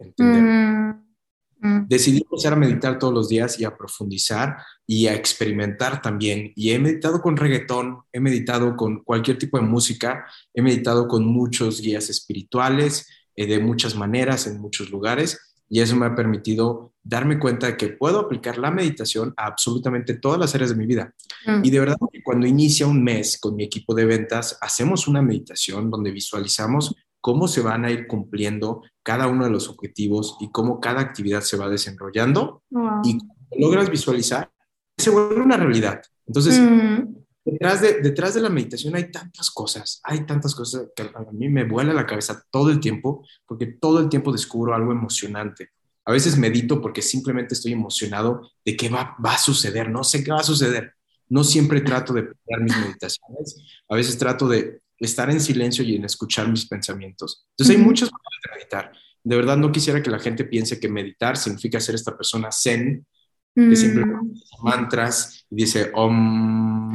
[1.88, 6.51] Decidí empezar a meditar todos los días y a profundizar y a experimentar también.
[6.56, 11.25] Y he meditado con reggaetón, he meditado con cualquier tipo de música, he meditado con
[11.25, 16.93] muchos guías espirituales, eh, de muchas maneras, en muchos lugares, y eso me ha permitido
[17.04, 20.86] darme cuenta de que puedo aplicar la meditación a absolutamente todas las áreas de mi
[20.86, 21.13] vida.
[21.46, 21.65] Mm.
[21.65, 25.89] Y de verdad cuando inicia un mes con mi equipo de ventas, hacemos una meditación
[25.89, 30.80] donde visualizamos cómo se van a ir cumpliendo cada uno de los objetivos y cómo
[30.80, 32.63] cada actividad se va desarrollando.
[33.04, 33.17] Y
[33.58, 34.52] logras visualizar,
[34.98, 36.02] se vuelve una realidad.
[36.26, 37.22] Entonces, mm.
[37.45, 41.49] Detrás de, detrás de la meditación hay tantas cosas, hay tantas cosas que a mí
[41.49, 45.69] me vuela la cabeza todo el tiempo, porque todo el tiempo descubro algo emocionante.
[46.06, 50.23] A veces medito porque simplemente estoy emocionado de qué va, va a suceder, no sé
[50.23, 50.93] qué va a suceder.
[51.29, 53.58] No siempre trato de planear mis meditaciones,
[53.89, 57.45] a veces trato de estar en silencio y en escuchar mis pensamientos.
[57.51, 58.91] Entonces hay muchas maneras de meditar.
[59.23, 63.06] De verdad no quisiera que la gente piense que meditar significa ser esta persona zen
[63.55, 64.33] que siempre mm.
[64.63, 66.91] mantras y dice om.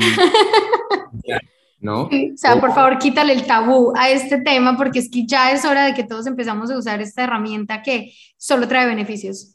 [1.80, 2.06] ¿No?
[2.06, 5.64] o sea, por favor, quítale el tabú a este tema porque es que ya es
[5.64, 9.54] hora de que todos empezamos a usar esta herramienta que solo trae beneficios.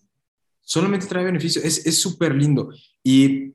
[0.61, 2.69] Solamente trae beneficios, es súper lindo.
[3.03, 3.51] Y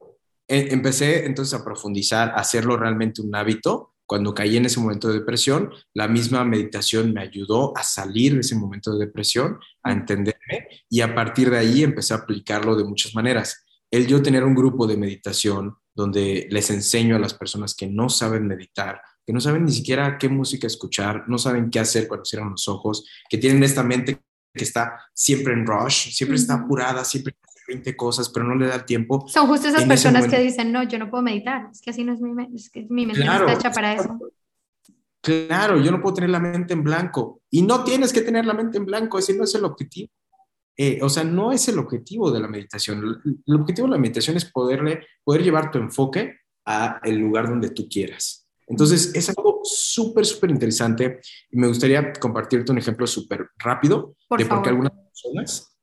[0.51, 5.09] eh, empecé entonces a profundizar, a hacerlo realmente un hábito cuando caí en ese momento
[5.09, 9.93] de depresión, la misma meditación me ayudó a salir de ese momento de depresión, a
[9.93, 13.67] entenderme y a partir de ahí empecé a aplicarlo de muchas maneras.
[13.91, 18.09] El yo tener un grupo de meditación donde les enseño a las personas que no
[18.09, 22.25] saben meditar, que no saben ni siquiera qué música escuchar, no saben qué hacer cuando
[22.25, 24.23] cierran los ojos, que tienen esta mente
[24.55, 27.35] que está siempre en rush, siempre está apurada, siempre
[27.69, 29.25] 20 cosas, pero no le da tiempo.
[29.29, 32.15] Son justo esas personas que dicen, no, yo no puedo meditar, es que así no
[32.15, 34.19] es mi, mente, es que mi mente no está hecha para eso.
[35.21, 37.43] Claro, yo no puedo tener la mente en blanco.
[37.51, 40.09] Y no tienes que tener la mente en blanco, ese no es el objetivo.
[40.77, 43.21] Eh, o sea, no es el objetivo de la meditación.
[43.47, 47.71] El, objetivo de la meditación es poderle, poder llevar tu enfoque a el lugar donde
[47.71, 48.49] tú quieras.
[48.67, 51.21] Entonces, es algo súper, súper interesante
[51.51, 55.78] y me gustaría compartirte un ejemplo súper rápido de por qué algunas personas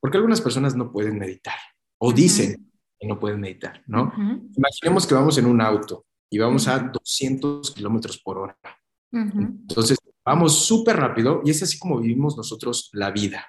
[0.00, 1.54] porque algunas personas no pueden meditar
[1.98, 4.12] o dicen que no pueden meditar, ¿no?
[4.56, 8.58] Imaginemos que vamos en un auto y vamos a 200 kilómetros por hora.
[9.12, 13.46] Entonces, vamos súper rápido y es así como vivimos nosotros la vida.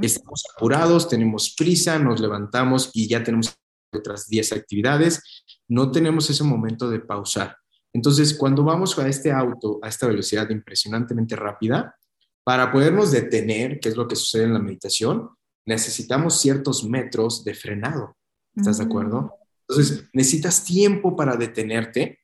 [0.00, 3.56] Estamos apurados, tenemos prisa, nos levantamos y ya tenemos
[3.92, 5.22] otras 10 actividades.
[5.68, 7.56] No tenemos ese momento de pausar.
[7.92, 11.96] Entonces, cuando vamos a este auto a esta velocidad impresionantemente rápida,
[12.44, 15.30] para podernos detener, que es lo que sucede en la meditación,
[15.66, 18.16] necesitamos ciertos metros de frenado.
[18.54, 19.34] ¿Estás de acuerdo?
[19.68, 22.20] Entonces, necesitas tiempo para detenerte,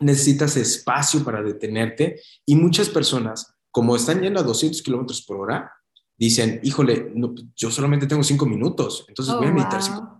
[0.00, 5.72] necesitas espacio para detenerte y muchas personas, como están yendo a 200 kilómetros por hora,
[6.18, 7.12] dicen, híjole,
[7.54, 10.12] yo solamente tengo cinco minutos, entonces voy a oh, meditar cinco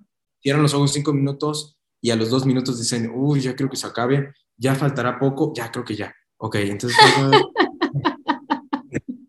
[0.42, 3.76] Cierran los ojos cinco minutos y a los dos minutos dicen, uy, ya creo que
[3.76, 6.14] se acabe, ya faltará poco, ya creo que ya.
[6.36, 6.96] Ok, entonces...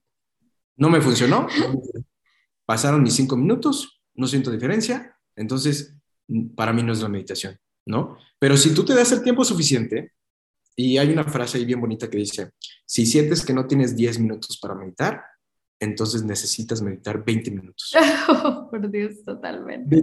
[0.75, 1.47] no me funcionó.
[2.67, 5.95] Pasaron mis cinco minutos, no siento diferencia, entonces
[6.53, 8.17] para mí no es la meditación, ¿no?
[8.37, 10.11] Pero si tú te das el tiempo suficiente,
[10.75, 12.51] y hay una frase ahí bien bonita que dice,
[12.85, 15.23] si sientes que no tienes 10 minutos para meditar,
[15.79, 17.95] entonces necesitas meditar 20 minutos.
[18.69, 20.01] por Dios, totalmente.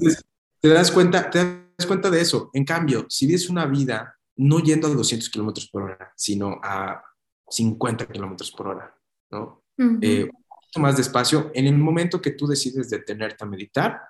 [0.61, 1.39] te das cuenta, te
[1.77, 2.51] das cuenta de eso.
[2.55, 7.05] En cambio, si vives una vida no yendo a 200 kilómetros por hora, sino a
[7.49, 8.97] 50 kilómetros por hora,
[9.31, 9.63] ¿no?
[10.01, 10.44] Eh, un poquito
[10.81, 14.01] más despacio, en el momento que tú decides detenerte a meditar,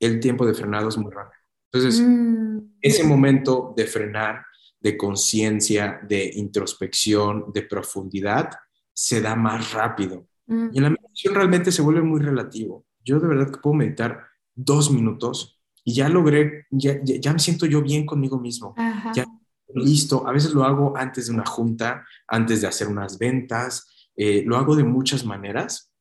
[0.00, 1.40] el tiempo de frenado es muy rápido.
[1.72, 2.58] Entonces, mm.
[2.80, 4.44] ese momento de frenar,
[4.80, 8.50] de conciencia, de introspección, de profundidad,
[8.92, 10.28] se da más rápido.
[10.46, 10.68] Mm.
[10.72, 12.84] Y en la meditación realmente se vuelve muy relativo.
[13.04, 17.66] Yo de verdad que puedo meditar dos minutos y ya logré, ya, ya, me siento
[17.66, 18.74] yo bien conmigo mismo.
[19.14, 19.26] Ya
[19.74, 20.26] listo.
[20.26, 24.10] A veces lo hago antes de una junta, antes de hacer unas ventas.
[24.16, 25.92] Eh, lo hago de muchas maneras.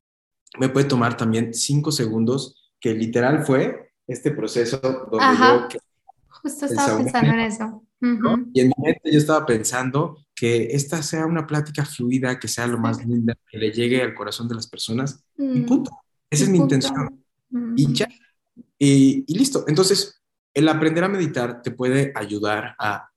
[0.60, 5.80] Me puede tomar también cinco segundos, que literal fue este proceso donde yo...
[6.28, 7.84] Justo estaba pensando en eso.
[8.54, 12.68] Y en mi mente yo estaba pensando que esta sea una plática fluida, que sea
[12.68, 15.24] lo más linda, que le llegue al corazón de las personas.
[15.38, 15.66] Y mm.
[15.66, 15.92] punto.
[16.30, 17.24] Esa es mi intención.
[17.78, 18.10] Y ya.
[18.78, 19.64] Y, y, listo.
[19.68, 20.22] Entonces,
[20.54, 23.10] el aprender a meditar te puede ayudar a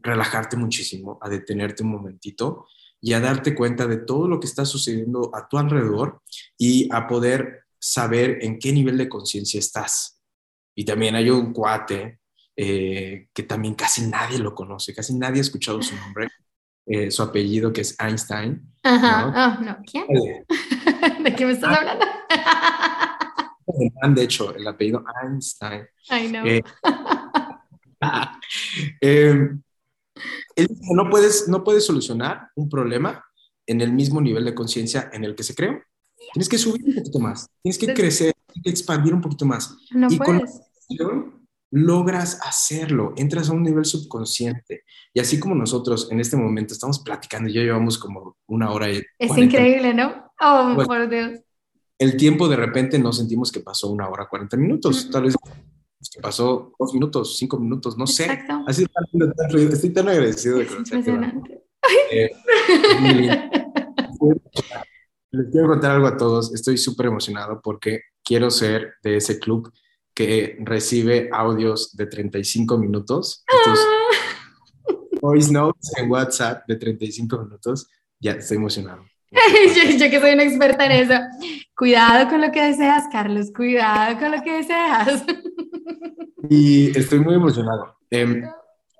[0.00, 2.66] relajarte muchísimo, a detenerte un momentito
[3.02, 6.22] y a darte cuenta de todo lo que está sucediendo a tu alrededor
[6.56, 10.20] y a poder saber en qué nivel de conciencia estás.
[10.74, 12.20] Y también hay un cuate
[12.56, 16.28] eh, que también casi nadie lo conoce, casi nadie ha escuchado su nombre,
[16.86, 18.72] eh, su apellido que es Einstein.
[18.84, 19.28] Ajá, ¿no?
[19.28, 19.78] Oh, no.
[19.84, 20.04] ¿Quién?
[20.08, 20.44] Eh,
[21.24, 22.06] ¿De qué me estás hablando?
[24.14, 25.86] de hecho, el apellido Einstein.
[26.08, 26.44] Ay, no.
[30.56, 33.24] él dice, no puedes, no puedes solucionar un problema
[33.66, 35.80] en el mismo nivel de conciencia en el que se creó.
[36.32, 39.76] Tienes que subir un poquito más, tienes que crecer, tienes que expandir un poquito más.
[39.90, 40.60] No y puedes.
[40.98, 41.42] con
[41.72, 44.84] logras hacerlo, entras a un nivel subconsciente.
[45.14, 49.02] Y así como nosotros en este momento estamos platicando, ya llevamos como una hora y...
[49.18, 50.30] Es increíble, ¿no?
[50.38, 51.40] Oh, pues, por Dios.
[51.98, 55.08] El tiempo de repente no sentimos que pasó una hora, 40 minutos.
[55.10, 55.34] Tal vez
[56.20, 58.24] pasó dos minutos, cinco minutos, no sé.
[58.24, 58.64] Exacto.
[58.66, 58.86] Así
[59.72, 61.62] estoy tan agradecido de conocerte.
[62.10, 62.30] Eh,
[65.32, 66.54] les quiero contar algo a todos.
[66.54, 69.72] Estoy súper emocionado porque quiero ser de ese club
[70.14, 73.44] que recibe audios de 35 minutos.
[73.48, 75.16] Estos ah.
[75.20, 77.88] voice notes en WhatsApp de 35 minutos.
[78.20, 79.04] Ya estoy emocionado.
[79.74, 81.14] yo, yo, que soy una experta en eso.
[81.76, 83.50] Cuidado con lo que deseas, Carlos.
[83.54, 85.24] Cuidado con lo que deseas.
[86.48, 87.96] Y estoy muy emocionado.
[88.10, 88.42] Em,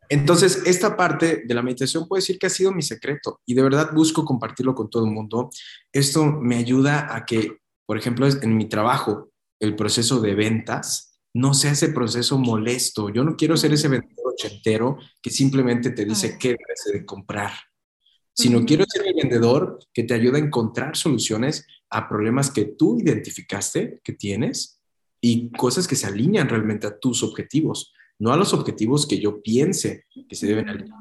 [0.08, 3.62] entonces, esta parte de la meditación puedo decir que ha sido mi secreto y de
[3.62, 5.50] verdad busco compartirlo con todo el mundo.
[5.92, 9.30] Esto me ayuda a que, por ejemplo, en mi trabajo,
[9.60, 13.10] el proceso de ventas no sea ese proceso molesto.
[13.10, 17.52] Yo no quiero ser ese vendedor ochentero que simplemente te dice qué debes de comprar,
[18.34, 22.98] sino quiero ser el vendedor que te ayuda a encontrar soluciones a problemas que tú
[22.98, 24.80] identificaste que tienes
[25.20, 29.42] y cosas que se alinean realmente a tus objetivos, no a los objetivos que yo
[29.42, 30.98] piense que se deben alinear.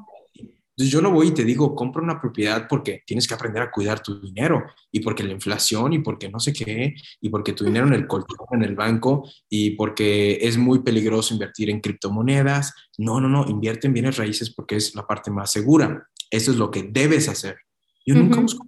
[0.74, 3.70] Entonces yo no voy y te digo, compra una propiedad porque tienes que aprender a
[3.70, 7.64] cuidar tu dinero y porque la inflación y porque no sé qué y porque tu
[7.64, 12.72] dinero en el colchón, en el banco y porque es muy peligroso invertir en criptomonedas.
[12.96, 16.08] No, no, no, invierte en bienes raíces porque es la parte más segura.
[16.32, 17.58] Eso es lo que debes hacer.
[18.04, 18.66] Yo nunca busco.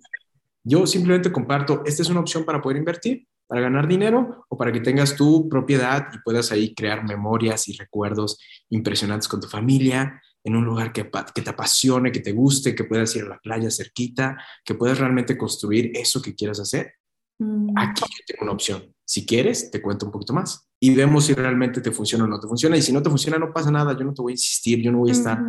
[0.62, 4.72] Yo simplemente comparto, esta es una opción para poder invertir para ganar dinero o para
[4.72, 8.38] que tengas tu propiedad y puedas ahí crear memorias y recuerdos
[8.70, 12.84] impresionantes con tu familia en un lugar que, que te apasione, que te guste, que
[12.84, 16.94] puedas ir a la playa cerquita, que puedas realmente construir eso que quieras hacer.
[17.38, 17.70] Mm.
[17.76, 18.94] Aquí tengo una opción.
[19.06, 22.40] Si quieres, te cuento un poquito más y vemos si realmente te funciona o no
[22.40, 22.76] te funciona.
[22.76, 23.96] Y si no te funciona, no pasa nada.
[23.96, 25.40] Yo no te voy a insistir, yo no voy a estar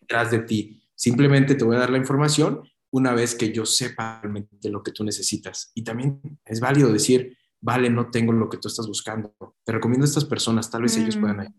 [0.00, 0.79] detrás de ti.
[1.00, 4.92] Simplemente te voy a dar la información una vez que yo sepa realmente lo que
[4.92, 5.72] tú necesitas.
[5.74, 9.32] Y también es válido decir, vale, no tengo lo que tú estás buscando.
[9.64, 11.40] Te recomiendo a estas personas, tal vez ellos puedan mm.
[11.40, 11.56] ayudar.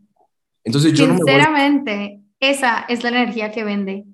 [0.63, 4.05] Entonces yo Sinceramente, esa es la energía que vende.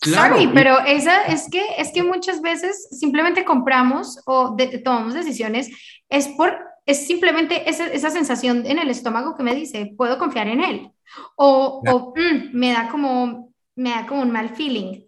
[0.00, 0.36] Claro.
[0.36, 5.70] Sorry, pero esa es que es que muchas veces simplemente compramos o tomamos decisiones
[6.10, 10.48] es por es simplemente esa, esa, sensación en el estómago que me dice puedo confiar
[10.48, 10.90] en él
[11.36, 15.02] o, o mm, me da como me da como un mal feeling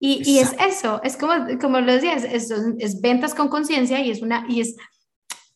[0.00, 4.10] y, y es eso es como como lo decías es, es ventas con conciencia y
[4.10, 4.76] es una y es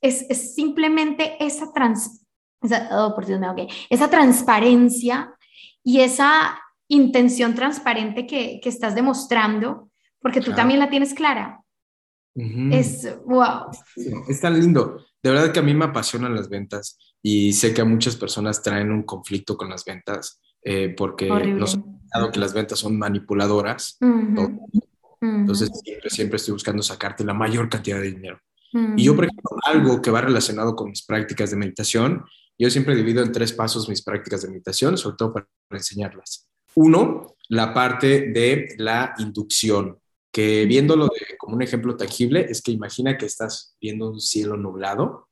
[0.01, 2.25] es, es simplemente esa trans
[2.63, 5.35] esa, oh, por Dios okay, esa transparencia
[5.83, 6.59] y esa
[6.89, 9.91] intención transparente que, que estás demostrando,
[10.21, 11.63] porque tú también la tienes clara.
[12.35, 13.71] Es wow.
[14.29, 15.05] Es tan lindo.
[15.23, 18.63] De verdad que a mí me apasionan las ventas y sé que a muchas personas
[18.63, 22.99] traen un conflicto con las ventas eh, porque nos han dado que las ventas son
[22.99, 23.99] manipuladoras.
[25.21, 28.41] Entonces siempre, siempre estoy buscando sacarte la mayor cantidad de dinero.
[28.97, 32.25] Y yo, por ejemplo, algo que va relacionado con mis prácticas de meditación,
[32.59, 36.49] yo siempre divido en tres pasos mis prácticas de meditación, sobre todo para enseñarlas.
[36.75, 39.99] Uno, la parte de la inducción,
[40.31, 45.29] que viéndolo como un ejemplo tangible, es que imagina que estás viendo un cielo nublado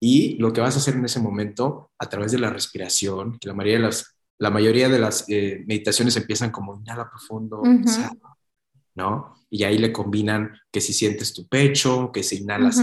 [0.00, 3.48] y lo que vas a hacer en ese momento, a través de la respiración, que
[3.48, 7.62] la mayoría de las, la mayoría de las eh, meditaciones empiezan como inhala profundo,
[8.94, 9.34] ¿no?
[9.50, 12.78] Y ahí le combinan que si sientes tu pecho, que si inhalas,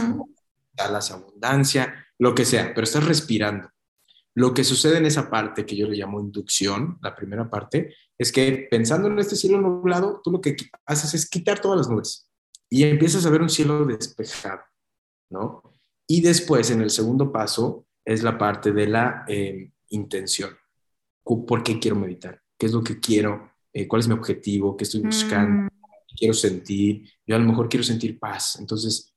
[0.73, 3.69] inhalas abundancia, lo que sea, pero estás respirando.
[4.33, 8.31] Lo que sucede en esa parte que yo le llamo inducción, la primera parte, es
[8.31, 12.29] que pensando en este cielo nublado, tú lo que haces es quitar todas las nubes
[12.69, 14.61] y empiezas a ver un cielo despejado,
[15.29, 15.63] ¿no?
[16.07, 20.51] Y después, en el segundo paso, es la parte de la eh, intención.
[21.25, 22.41] ¿Por qué quiero meditar?
[22.57, 23.51] ¿Qué es lo que quiero?
[23.73, 24.77] Eh, ¿Cuál es mi objetivo?
[24.77, 25.63] ¿Qué estoy buscando?
[25.63, 25.69] Mm.
[26.07, 27.09] ¿Qué quiero sentir?
[27.25, 28.57] Yo a lo mejor quiero sentir paz.
[28.59, 29.15] Entonces,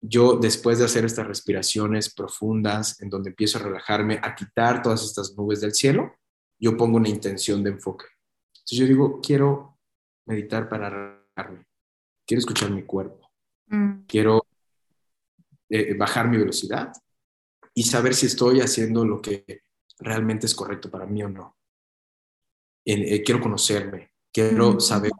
[0.00, 5.02] yo después de hacer estas respiraciones profundas, en donde empiezo a relajarme, a quitar todas
[5.02, 6.12] estas nubes del cielo,
[6.58, 8.06] yo pongo una intención de enfoque.
[8.54, 9.78] Entonces yo digo, quiero
[10.26, 11.66] meditar para relajarme,
[12.26, 13.30] quiero escuchar mi cuerpo,
[13.68, 14.04] mm.
[14.06, 14.46] quiero
[15.70, 16.92] eh, bajar mi velocidad
[17.74, 19.62] y saber si estoy haciendo lo que
[19.98, 21.56] realmente es correcto para mí o no.
[22.86, 24.80] Eh, quiero conocerme, quiero mm.
[24.80, 25.10] saber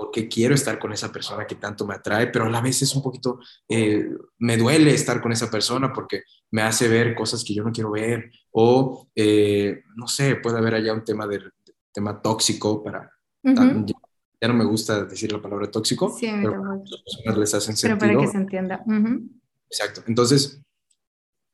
[0.00, 2.96] porque quiero estar con esa persona que tanto me atrae, pero a la vez es
[2.96, 4.08] un poquito, eh,
[4.38, 6.22] me duele estar con esa persona porque
[6.52, 10.76] me hace ver cosas que yo no quiero ver, o eh, no sé, puede haber
[10.76, 11.42] allá un tema de,
[11.92, 13.10] tema tóxico para...
[13.42, 17.76] ya, no me gusta decir la palabra tóxico, sí, pero a las personas les hacen
[17.76, 17.98] sentido.
[17.98, 18.84] Pero para que se entienda.
[19.68, 20.02] Exacto.
[20.06, 20.62] Entonces,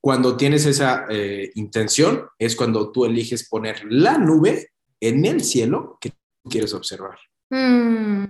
[0.07, 5.99] cuando tienes esa eh, intención, es cuando tú eliges poner la nube en el cielo
[6.01, 6.13] que
[6.49, 7.19] quieres observar.
[7.51, 8.25] Mm.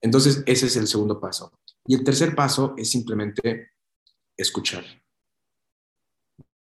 [0.00, 1.52] Entonces, ese es el segundo paso.
[1.86, 3.74] Y el tercer paso es simplemente
[4.36, 4.84] escuchar.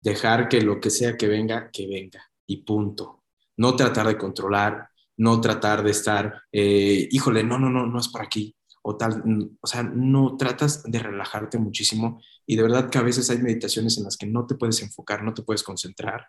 [0.02, 2.22] Dejar que lo que sea que venga, que venga.
[2.46, 3.24] Y punto.
[3.56, 8.08] No tratar de controlar, no tratar de estar, eh, híjole, no, no, no, no es
[8.08, 8.54] por aquí.
[8.82, 9.22] O tal,
[9.60, 12.20] o sea, no tratas de relajarte muchísimo.
[12.46, 15.22] Y de verdad que a veces hay meditaciones en las que no te puedes enfocar,
[15.22, 16.26] no te puedes concentrar.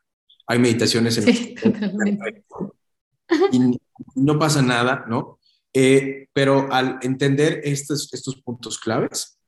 [0.48, 1.56] Hay meditaciones en las que
[3.52, 3.80] y
[4.16, 5.40] no pasa nada, ¿no?
[5.74, 9.40] Eh, pero al entender estos, estos puntos claves,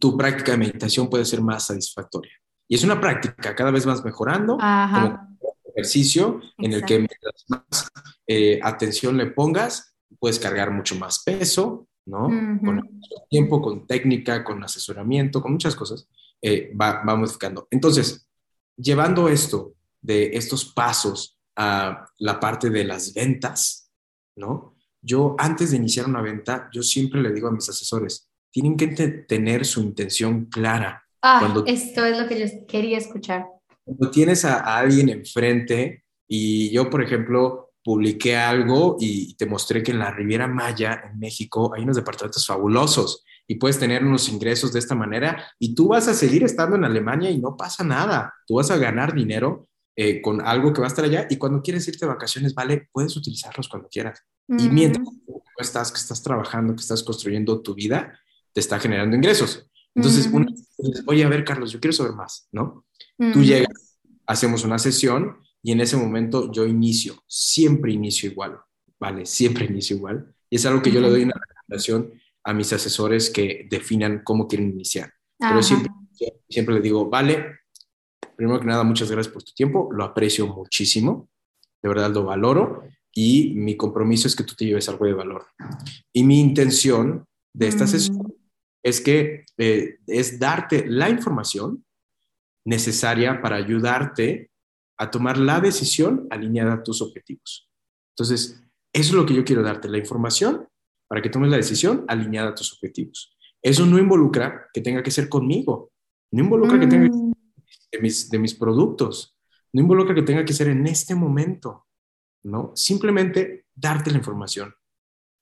[0.00, 2.32] tu práctica de meditación puede ser más satisfactoria.
[2.68, 5.30] Y es una práctica cada vez más mejorando, como
[5.74, 7.88] ejercicio en el que mientras más
[8.26, 9.87] eh, atención le pongas,
[10.18, 12.24] puedes cargar mucho más peso, ¿no?
[12.24, 16.08] Con el tiempo, con técnica, con asesoramiento, con muchas cosas,
[16.40, 17.68] eh, va, va modificando.
[17.70, 18.26] Entonces,
[18.76, 23.90] llevando esto de estos pasos a la parte de las ventas,
[24.36, 24.76] ¿no?
[25.00, 28.86] Yo antes de iniciar una venta, yo siempre le digo a mis asesores, tienen que
[29.28, 31.04] tener su intención clara.
[31.22, 33.46] Ah, cuando, esto es lo que yo quería escuchar.
[33.84, 39.92] Cuando tienes a, alguien enfrente y yo, por ejemplo, publiqué algo y te mostré que
[39.92, 44.72] en la Riviera Maya, en México, hay unos departamentos fabulosos y puedes tener unos ingresos
[44.72, 48.34] de esta manera y tú vas a seguir estando en Alemania y no pasa nada.
[48.46, 51.62] Tú vas a ganar dinero eh, con algo que va a estar allá y cuando
[51.62, 54.22] quieres irte de vacaciones, vale, puedes utilizarlos cuando quieras.
[54.46, 55.06] Y mientras
[55.58, 58.18] estás, que estás trabajando, que estás construyendo tu vida,
[58.52, 59.68] te está generando ingresos.
[59.94, 60.30] Entonces,
[61.06, 62.84] oye, a ver, Carlos, yo quiero saber más, ¿no?
[63.32, 68.58] Tú llegas, hacemos una sesión y en ese momento yo inicio, siempre inicio igual,
[68.98, 69.26] ¿vale?
[69.26, 70.34] Siempre inicio igual.
[70.48, 72.10] Y es algo que yo le doy una recomendación
[72.42, 75.12] a mis asesores que definan cómo quieren iniciar.
[75.38, 75.92] Pero siempre,
[76.48, 77.58] siempre le digo, vale,
[78.34, 81.28] primero que nada, muchas gracias por tu tiempo, lo aprecio muchísimo,
[81.82, 85.48] de verdad lo valoro y mi compromiso es que tú te lleves algo de valor.
[86.14, 87.88] Y mi intención de esta mm.
[87.88, 88.34] sesión
[88.82, 91.84] es que eh, es darte la información
[92.64, 94.47] necesaria para ayudarte
[94.98, 97.70] a tomar la decisión alineada a tus objetivos.
[98.16, 100.66] Entonces, Eso es lo que yo quiero darte, la información
[101.08, 103.36] para que tomes la decisión alineada a tus objetivos.
[103.62, 105.92] Eso no involucra que tenga que ser conmigo,
[106.32, 107.32] no involucra que tenga que ser mm.
[107.92, 109.36] de mis, de mis productos,
[109.72, 111.86] no involucra que tenga que ser en este momento,
[112.44, 112.72] ¿no?
[112.74, 114.74] Simplemente darte la información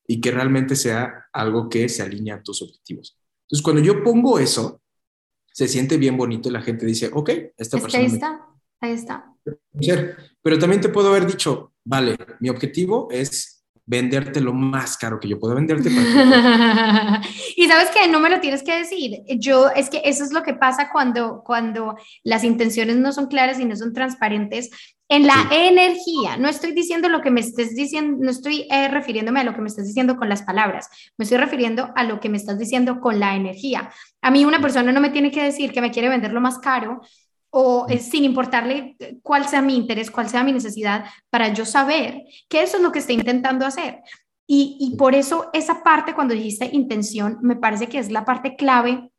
[0.07, 3.19] y que realmente sea algo que se alinee a tus objetivos.
[3.43, 4.83] Entonces, cuando yo pongo eso,
[5.53, 8.05] se siente bien bonito y la gente dice, ok, esta persona...
[8.05, 8.47] Ahí está,
[8.81, 9.36] ahí está.
[10.43, 15.29] Pero también te puedo haber dicho, vale, mi objetivo es venderte lo más caro que
[15.29, 15.89] yo puedo venderte.
[17.57, 19.23] y sabes que no me lo tienes que decir.
[19.39, 23.61] Yo, es que eso es lo que pasa cuando, cuando las intenciones no son claras
[23.61, 24.71] y no son transparentes.
[25.09, 29.39] En la energía, no estoy diciendo lo que me estés diciendo, no estoy eh, refiriéndome
[29.39, 32.29] a lo que me estás diciendo con las palabras, me estoy refiriendo a lo que
[32.29, 33.89] me estás diciendo con la energía.
[34.21, 36.59] A mí una persona no me tiene que decir que me quiere vender lo más
[36.59, 37.03] caro
[37.51, 42.25] o eh, sin importarle cuál sea mi interés, cuál sea mi necesidad, para yo saber
[42.49, 44.01] que eso es lo que estoy intentando hacer.
[44.47, 48.57] Y, y por eso esa parte, cuando dijiste intención, me parece que es la parte
[48.57, 49.11] clave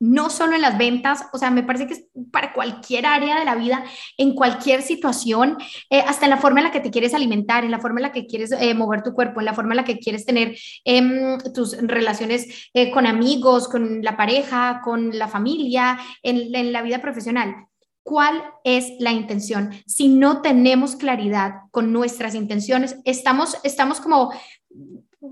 [0.00, 3.44] no solo en las ventas, o sea, me parece que es para cualquier área de
[3.44, 3.84] la vida,
[4.18, 5.56] en cualquier situación,
[5.90, 8.04] eh, hasta en la forma en la que te quieres alimentar, en la forma en
[8.04, 10.56] la que quieres eh, mover tu cuerpo, en la forma en la que quieres tener
[10.84, 16.82] em, tus relaciones eh, con amigos, con la pareja, con la familia, en, en la
[16.82, 17.66] vida profesional.
[18.02, 19.70] ¿Cuál es la intención?
[19.86, 24.30] Si no tenemos claridad con nuestras intenciones, estamos, estamos como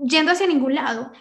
[0.07, 1.11] yendo hacia ningún lado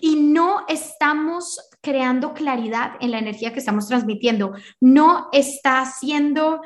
[0.00, 6.60] y no estamos creando claridad en la energía que estamos transmitiendo, no está siendo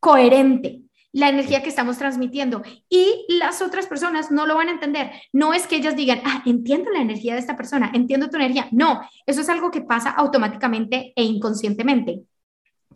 [0.00, 0.82] coherente
[1.12, 5.10] la energía que estamos transmitiendo y las otras personas no lo van a entender.
[5.32, 8.68] No es que ellas digan, ah, entiendo la energía de esta persona, entiendo tu energía.
[8.72, 12.22] No, eso es algo que pasa automáticamente e inconscientemente.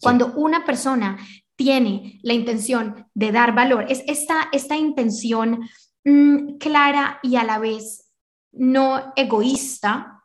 [0.00, 1.18] Cuando una persona
[1.56, 5.60] tiene la intención de dar valor, es esta, esta intención
[6.04, 8.10] mm, clara y a la vez
[8.52, 10.21] no egoísta,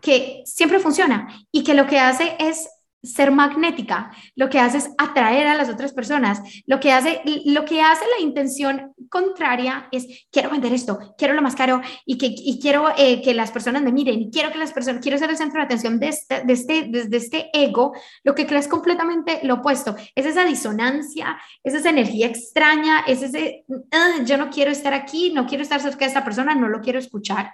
[0.00, 2.68] que siempre funciona y que lo que hace es
[3.06, 7.64] ser magnética, lo que hace es atraer a las otras personas, lo que hace, lo
[7.64, 12.34] que hace la intención contraria es quiero vender esto, quiero lo más caro y que
[12.60, 15.60] quiero eh, que las personas me miren, quiero que las personas, quiero ser el centro
[15.60, 17.92] de atención de este, de este, desde este ego,
[18.24, 23.64] lo que crees completamente lo opuesto, es esa disonancia, es esa energía extraña, es ese,
[23.92, 26.80] ah, yo no quiero estar aquí, no quiero estar cerca de esta persona, no lo
[26.80, 27.52] quiero escuchar.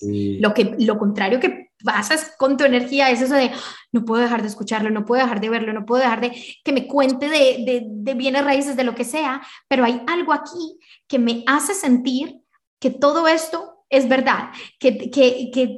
[0.00, 3.50] Lo, que, lo contrario que pasas con tu energía es eso de
[3.92, 6.32] no puedo dejar de escucharlo, no puedo dejar de verlo, no puedo dejar de
[6.64, 10.32] que me cuente de, de, de bienes raíces, de lo que sea, pero hay algo
[10.32, 12.40] aquí que me hace sentir
[12.80, 15.76] que todo esto es verdad, que, que, que,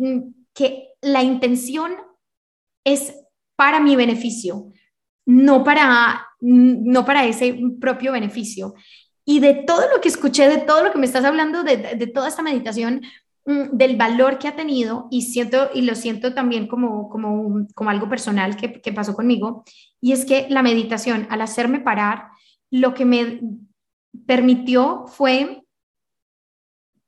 [0.54, 1.94] que la intención
[2.84, 3.14] es
[3.56, 4.72] para mi beneficio,
[5.26, 8.74] no para, no para ese propio beneficio.
[9.24, 12.06] Y de todo lo que escuché, de todo lo que me estás hablando, de, de
[12.06, 13.02] toda esta meditación,
[13.46, 18.08] del valor que ha tenido y siento y lo siento también como como, como algo
[18.08, 19.64] personal que, que pasó conmigo
[20.00, 22.30] y es que la meditación al hacerme parar
[22.70, 23.40] lo que me
[24.26, 25.62] permitió fue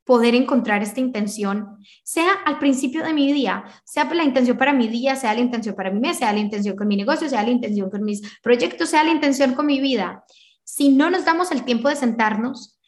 [0.09, 4.87] poder encontrar esta intención, sea al principio de mi día, sea la intención para mi
[4.87, 7.51] día, sea la intención para mi mes, sea la intención con mi negocio, sea la
[7.51, 10.23] intención con mis proyectos, sea la intención con mi vida.
[10.63, 12.79] Si no nos damos el tiempo de sentarnos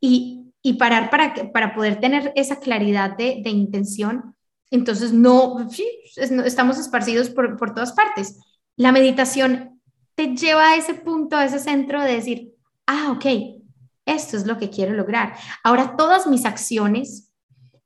[0.00, 4.34] y y parar para, para poder tener esa claridad de, de intención,
[4.70, 5.86] entonces no, sí,
[6.16, 8.38] estamos esparcidos por, por todas partes.
[8.76, 9.80] La meditación
[10.14, 12.54] te lleva a ese punto, a ese centro de decir,
[12.86, 13.26] ah, ok,
[14.06, 15.34] esto es lo que quiero lograr.
[15.64, 17.32] Ahora todas mis acciones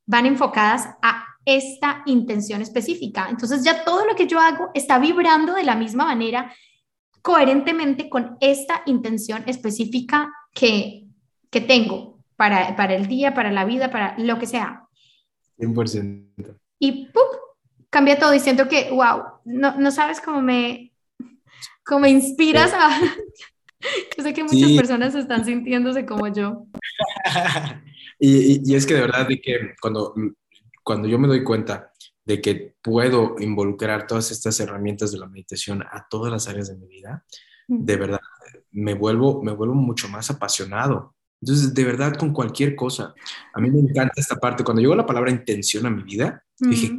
[0.06, 3.28] van enfocadas a esta intención específica.
[3.30, 6.52] Entonces ya todo lo que yo hago está vibrando de la misma manera,
[7.22, 11.06] coherentemente con esta intención específica que,
[11.50, 14.86] que tengo para, para el día, para la vida, para lo que sea.
[15.58, 16.58] 100%.
[16.78, 17.22] Y ¡pum!
[17.90, 20.92] cambia todo diciendo que, wow, no, no sabes cómo me,
[21.84, 22.90] cómo me inspiras a...
[24.16, 26.66] yo sé que muchas personas están sintiéndose como yo.
[28.18, 30.12] y, y, es que de verdad, de que cuando,
[30.82, 31.92] cuando yo me doy cuenta
[32.24, 36.76] de que puedo involucrar todas estas herramientas de la meditación a todas las áreas de
[36.76, 37.24] mi vida,
[37.68, 37.84] mm.
[37.84, 38.20] de verdad,
[38.72, 41.14] me vuelvo, me vuelvo mucho más apasionado
[41.44, 43.14] entonces, de verdad, con cualquier cosa.
[43.52, 44.64] A mí me encanta esta parte.
[44.64, 46.98] Cuando llegó la palabra intención a mi vida, dije,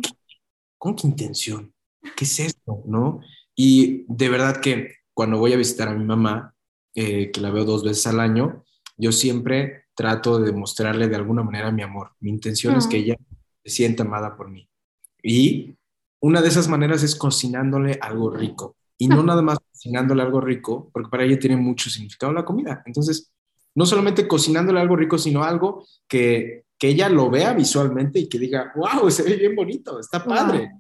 [0.78, 1.74] ¿cómo que intención?
[2.16, 2.84] ¿Qué es esto?
[2.86, 3.22] ¿No?
[3.56, 6.54] Y de verdad que cuando voy a visitar a mi mamá,
[6.94, 8.64] eh, que la veo dos veces al año,
[8.98, 12.12] yo siempre trato de demostrarle de alguna manera mi amor.
[12.20, 13.16] Mi intención es que ella
[13.64, 14.70] se sienta amada por mí.
[15.24, 15.76] Y
[16.20, 18.78] una de esas maneras es cocinándole algo rico.
[18.96, 22.84] Y no nada más cocinándole algo rico, porque para ella tiene mucho significado la comida.
[22.86, 23.32] Entonces,
[23.76, 28.40] no solamente cocinándole algo rico, sino algo que, que ella lo vea visualmente y que
[28.40, 30.72] diga, wow, se ve bien bonito, está padre.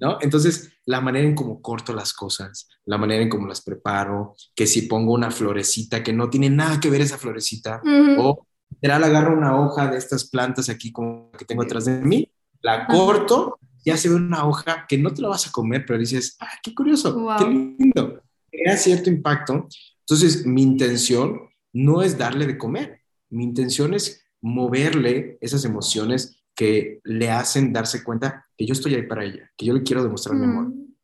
[0.00, 0.18] ¿No?
[0.20, 4.66] Entonces, la manera en cómo corto las cosas, la manera en cómo las preparo, que
[4.66, 7.80] si pongo una florecita que no tiene nada que ver esa florecita,
[8.18, 12.28] o literal agarro una hoja de estas plantas aquí como que tengo atrás de mí,
[12.60, 15.98] la corto, ya se ve una hoja que no te la vas a comer, pero
[15.98, 19.68] dices, ah, qué curioso, qué lindo, crea cierto impacto.
[20.00, 21.40] Entonces, mi intención
[21.74, 28.02] no es darle de comer, mi intención es moverle esas emociones que le hacen darse
[28.02, 30.68] cuenta que yo estoy ahí para ella, que yo le quiero demostrar mi amor.
[30.68, 30.94] Mm.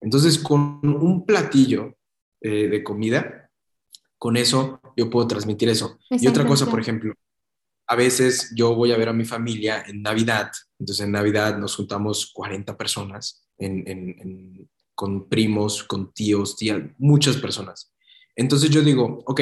[0.00, 1.96] Entonces, con un platillo
[2.40, 3.50] eh, de comida,
[4.18, 5.98] con eso yo puedo transmitir eso.
[6.10, 7.14] y otra cosa, por ejemplo,
[7.86, 11.74] a veces yo voy a ver a mi familia en Navidad, entonces en Navidad nos
[11.74, 13.48] juntamos 40 personas
[14.94, 17.92] con primos, con tíos, tías, muchas personas.
[18.36, 19.40] Entonces yo digo, ok,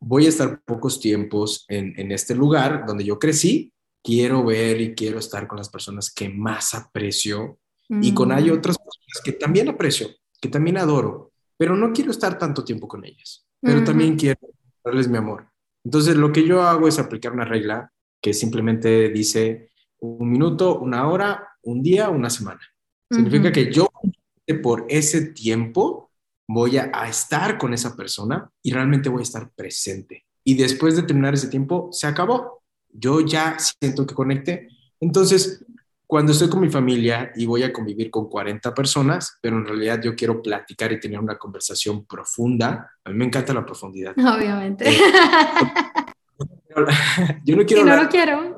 [0.00, 3.72] voy a estar pocos tiempos en, en este lugar donde yo crecí,
[4.02, 8.54] quiero ver y quiero estar con las personas que más aprecio y con hay mm.
[8.54, 10.08] otras personas que también aprecio,
[10.40, 14.40] que también adoro, pero no quiero estar tanto tiempo con ellas, pero también quiero
[14.84, 15.48] darles mi amor.
[15.84, 17.90] Entonces lo que yo hago es aplicar una regla
[18.22, 19.70] que simplemente dice
[20.00, 22.60] un minuto, una hora, un día, una semana.
[23.10, 23.88] Significa que yo
[24.62, 26.03] por ese tiempo
[26.48, 30.24] voy a, a, estar con esa persona y realmente voy a estar presente.
[30.44, 32.64] Y después de terminar ese tiempo, se acabó
[32.94, 34.68] yo ya siento que conecté.
[35.00, 35.64] Entonces,
[36.06, 40.00] cuando estoy con mi familia y voy a convivir con 40 personas, pero en realidad
[40.02, 44.14] yo quiero platicar y tener una conversación profunda, a mí me encanta la profundidad.
[44.16, 44.88] Obviamente.
[44.88, 44.98] Eh,
[47.44, 47.84] yo no quiero...
[47.84, 48.56] no lo quiero.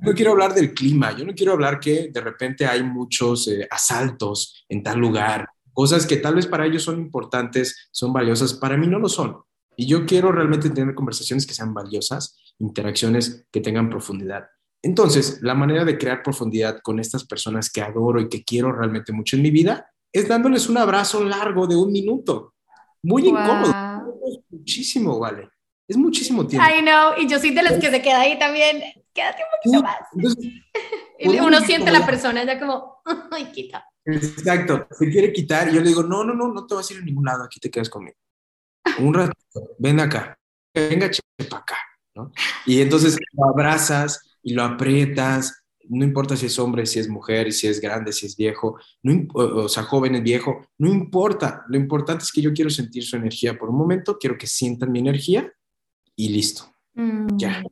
[0.00, 3.68] No quiero hablar del clima, yo no quiero hablar que de repente hay muchos eh,
[3.70, 8.76] asaltos en tal lugar, cosas que tal vez para ellos son importantes, son valiosas, para
[8.76, 9.38] mí no lo son.
[9.76, 14.44] Y yo quiero realmente tener conversaciones que sean valiosas, interacciones que tengan profundidad.
[14.82, 19.12] Entonces, la manera de crear profundidad con estas personas que adoro y que quiero realmente
[19.12, 22.54] mucho en mi vida es dándoles un abrazo largo de un minuto.
[23.02, 23.72] Muy incómodo.
[24.50, 25.48] Muchísimo, vale.
[25.88, 26.66] Es muchísimo tiempo.
[26.68, 28.82] I know, y yo soy de las que se queda ahí también.
[29.12, 29.98] Quédate un poquito más.
[31.18, 33.86] y uno siente a la persona ya como, ay, quita.
[34.04, 36.94] Exacto, se quiere quitar y yo le digo, no, no, no, no te vas a
[36.94, 38.16] ir a ningún lado, aquí te quedas conmigo
[38.98, 39.32] un rato,
[39.78, 40.38] ven acá,
[40.74, 41.10] venga,
[41.48, 41.76] para acá,
[42.14, 42.32] ¿no?
[42.66, 47.52] Y entonces lo abrazas y lo aprietas, no importa si es hombre, si es mujer,
[47.52, 51.76] si es grande, si es viejo, no, o sea, joven, es viejo, no importa, lo
[51.76, 55.00] importante es que yo quiero sentir su energía por un momento, quiero que sientan mi
[55.00, 55.52] energía
[56.16, 57.36] y listo, mm.
[57.36, 57.62] ya,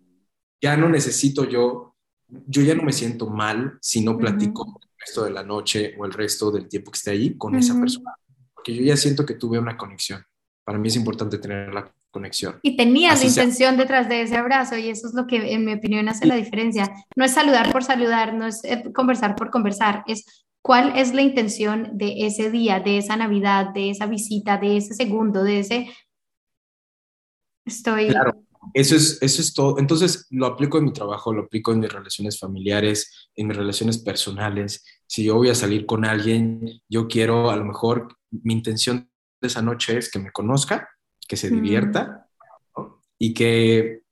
[0.60, 1.94] ya no necesito yo,
[2.46, 6.04] yo ya no me siento mal si no platico el resto de la noche o
[6.04, 8.14] el resto del tiempo que esté ahí con esa persona,
[8.54, 10.24] porque yo ya siento que tuve una conexión
[10.70, 12.60] para mí es importante tener la conexión.
[12.62, 15.72] Y tenías la intención detrás de ese abrazo y eso es lo que en mi
[15.72, 16.88] opinión hace la diferencia.
[17.16, 21.22] No es saludar por saludar, no es eh, conversar por conversar, es cuál es la
[21.22, 25.90] intención de ese día, de esa Navidad, de esa visita, de ese segundo, de ese...
[27.64, 28.10] Estoy...
[28.10, 28.44] Claro.
[28.74, 29.78] Eso es, eso es todo.
[29.78, 33.98] Entonces lo aplico en mi trabajo, lo aplico en mis relaciones familiares, en mis relaciones
[33.98, 34.84] personales.
[35.06, 39.48] Si yo voy a salir con alguien, yo quiero a lo mejor mi intención de
[39.48, 40.88] esa noche es que me conozca,
[41.26, 42.28] que se divierta
[43.18, 44.02] y que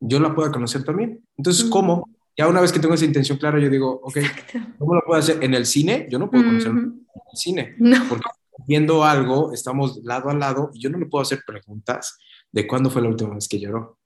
[0.00, 1.24] yo la pueda conocer también.
[1.36, 2.08] Entonces, ¿cómo?
[2.36, 4.18] Ya una vez que tengo esa intención clara, yo digo, ok,
[4.78, 5.42] ¿cómo lo puedo hacer?
[5.42, 7.76] En el cine, yo no puedo conocer en el cine,
[8.08, 8.28] porque
[8.66, 12.18] viendo algo, estamos lado a lado y yo no le puedo hacer preguntas
[12.52, 13.98] de cuándo fue la última vez que lloró,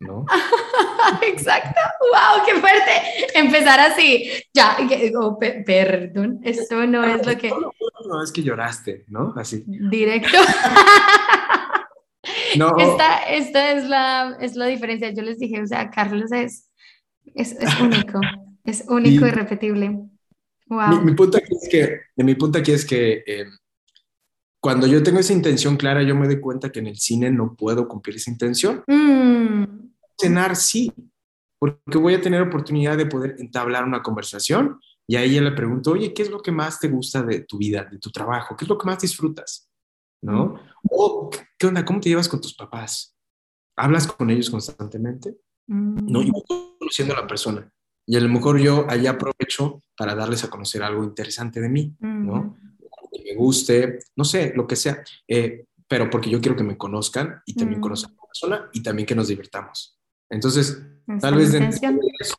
[0.00, 0.24] ¿no?
[1.22, 2.90] Exacto, wow, qué fuerte.
[3.34, 4.76] Empezar así, ya,
[5.20, 7.50] oh, perdón, esto no es lo que...
[7.50, 9.34] No, es que lloraste, ¿no?
[9.36, 9.64] Así.
[9.66, 10.38] Directo.
[12.56, 12.76] no.
[12.78, 15.10] Esta, esta es, la, es la diferencia.
[15.10, 16.70] Yo les dije, o sea, Carlos es,
[17.34, 18.20] es, es único,
[18.64, 19.98] es único y, repetible.
[20.66, 21.02] Wow.
[21.02, 23.46] Mi, punto aquí es que, mi punto aquí es que eh,
[24.62, 27.54] cuando yo tengo esa intención clara, yo me doy cuenta que en el cine no
[27.54, 28.82] puedo cumplir esa intención.
[28.86, 29.82] Mm
[30.22, 30.92] cenar, sí,
[31.58, 35.92] porque voy a tener oportunidad de poder entablar una conversación y ahí ella le pregunto,
[35.92, 38.56] oye, ¿qué es lo que más te gusta de tu vida, de tu trabajo?
[38.56, 39.68] ¿Qué es lo que más disfrutas?
[40.22, 40.54] ¿No?
[40.90, 41.84] O, ¿qué onda?
[41.84, 43.16] ¿Cómo te llevas con tus papás?
[43.76, 45.36] ¿Hablas con ellos constantemente?
[45.66, 47.68] No, yo voy conociendo a la persona.
[48.06, 51.96] Y a lo mejor yo ahí aprovecho para darles a conocer algo interesante de mí,
[52.00, 52.56] ¿no?
[53.12, 55.02] Que me guste, no sé, lo que sea.
[55.28, 58.82] Eh, pero porque yo quiero que me conozcan y también conozcan a la persona y
[58.82, 59.98] también que nos divirtamos.
[60.30, 60.82] Entonces,
[61.20, 62.36] tal vez dentro de eso,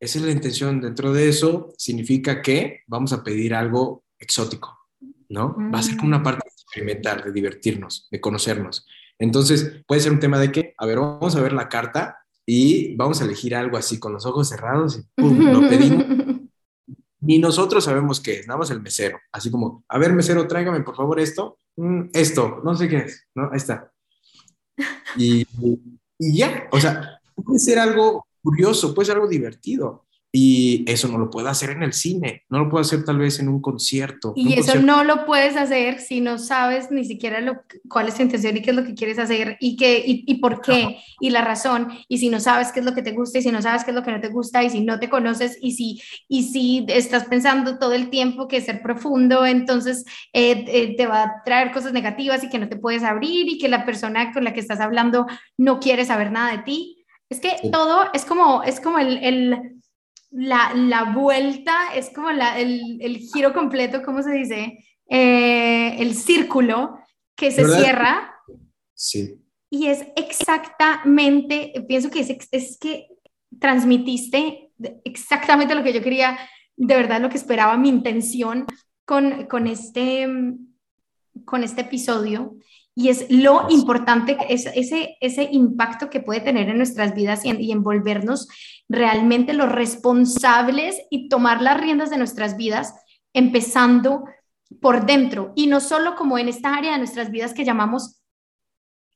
[0.00, 0.80] esa es la intención.
[0.80, 4.76] Dentro de eso significa que vamos a pedir algo exótico,
[5.28, 5.56] ¿no?
[5.72, 6.22] Va a ser como una mm.
[6.24, 8.84] parte de experimentar, de divertirnos, de conocernos.
[9.18, 12.96] Entonces, puede ser un tema de que, a ver, vamos a ver la carta y
[12.96, 15.38] vamos a elegir algo así con los ojos cerrados y ¡pum!
[15.52, 16.04] lo pedimos.
[17.26, 19.18] Ni nosotros sabemos qué es, nada más el mesero.
[19.32, 21.58] Así como, a ver, mesero, tráigame por favor esto.
[21.76, 23.50] Mm, esto, no sé qué es, ¿no?
[23.50, 23.92] Ahí está.
[25.16, 25.46] Y,
[26.18, 30.06] y ya, o sea, puede ser algo curioso, puede ser algo divertido.
[30.38, 33.40] Y eso no lo puedo hacer en el cine, no lo puedo hacer tal vez
[33.40, 34.34] en un concierto.
[34.36, 38.22] Y eso no lo puedes hacer si no sabes ni siquiera lo, cuál es tu
[38.22, 41.30] intención y qué es lo que quieres hacer y, qué, y, y por qué y
[41.30, 41.88] la razón.
[42.06, 43.92] Y si no sabes qué es lo que te gusta y si no sabes qué
[43.92, 46.84] es lo que no te gusta y si no te conoces y si, y si
[46.88, 51.72] estás pensando todo el tiempo que ser profundo, entonces eh, eh, te va a traer
[51.72, 54.60] cosas negativas y que no te puedes abrir y que la persona con la que
[54.60, 55.26] estás hablando
[55.56, 57.06] no quiere saber nada de ti.
[57.30, 59.76] Es que todo es como, es como el, el
[60.36, 64.84] la, la vuelta es como la, el, el, giro completo, ¿cómo se dice?
[65.08, 66.98] Eh, el círculo
[67.34, 68.34] que se cierra.
[68.94, 69.40] Sí.
[69.70, 73.08] Y es exactamente, pienso que es, es que
[73.58, 74.70] transmitiste
[75.04, 76.38] exactamente lo que yo quería,
[76.76, 78.66] de verdad lo que esperaba, mi intención
[79.06, 80.28] con, con, este,
[81.46, 82.56] con este episodio.
[82.98, 87.50] Y es lo importante, es, ese, ese impacto que puede tener en nuestras vidas y,
[87.50, 88.48] y envolvernos
[88.88, 92.94] realmente los responsables y tomar las riendas de nuestras vidas,
[93.34, 94.24] empezando
[94.80, 95.52] por dentro.
[95.56, 98.22] Y no solo como en esta área de nuestras vidas que llamamos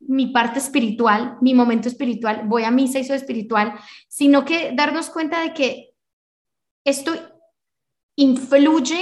[0.01, 3.78] mi parte espiritual, mi momento espiritual, voy a misa y soy espiritual,
[4.09, 5.95] sino que darnos cuenta de que
[6.85, 7.12] esto
[8.16, 9.01] influye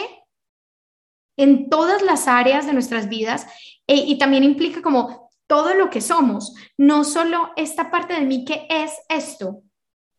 [1.36, 3.46] en todas las áreas de nuestras vidas
[3.88, 8.44] e, y también implica como todo lo que somos, no solo esta parte de mí
[8.44, 9.62] que es esto,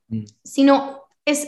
[0.10, 0.26] mm.
[0.44, 1.48] sino es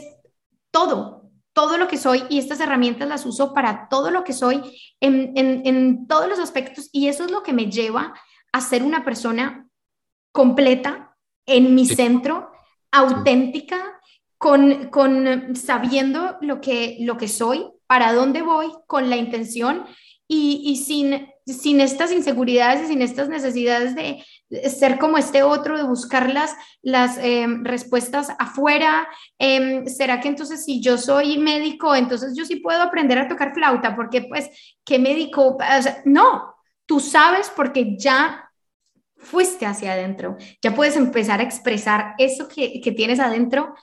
[0.71, 4.61] todo, todo lo que soy y estas herramientas las uso para todo lo que soy
[5.01, 8.13] en, en, en todos los aspectos y eso es lo que me lleva
[8.53, 9.67] a ser una persona
[10.31, 12.51] completa en mi centro,
[12.91, 13.99] auténtica,
[14.37, 19.85] con, con, sabiendo lo que, lo que soy, para dónde voy, con la intención
[20.33, 24.23] y, sin sin estas inseguridades y sin estas necesidades de
[24.69, 29.07] ser como este otro, de buscar las, las em, respuestas afuera.
[29.37, 33.53] Em, ¿Será que entonces si yo soy médico, entonces yo sí puedo aprender a tocar
[33.53, 33.95] flauta?
[33.95, 34.49] Porque pues,
[34.85, 35.57] ¿qué médico?
[36.05, 36.55] no,
[36.85, 38.49] tú sabes porque ya
[39.17, 43.75] fuiste hacia adentro, ya puedes empezar a expresar eso que, que tienes adentro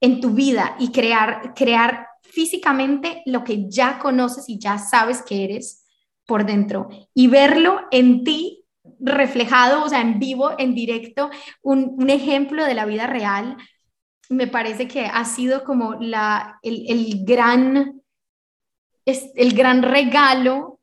[0.00, 5.44] en tu vida y crear, crear físicamente lo que ya conoces y ya sabes que
[5.44, 5.84] eres
[6.26, 8.64] por dentro y verlo en ti
[8.98, 11.30] reflejado, o sea, en vivo, en directo,
[11.60, 13.56] un, ejemplo de la vida real,
[14.30, 18.00] me parece que ha sido como la, el, gran,
[19.04, 20.80] el gran regalo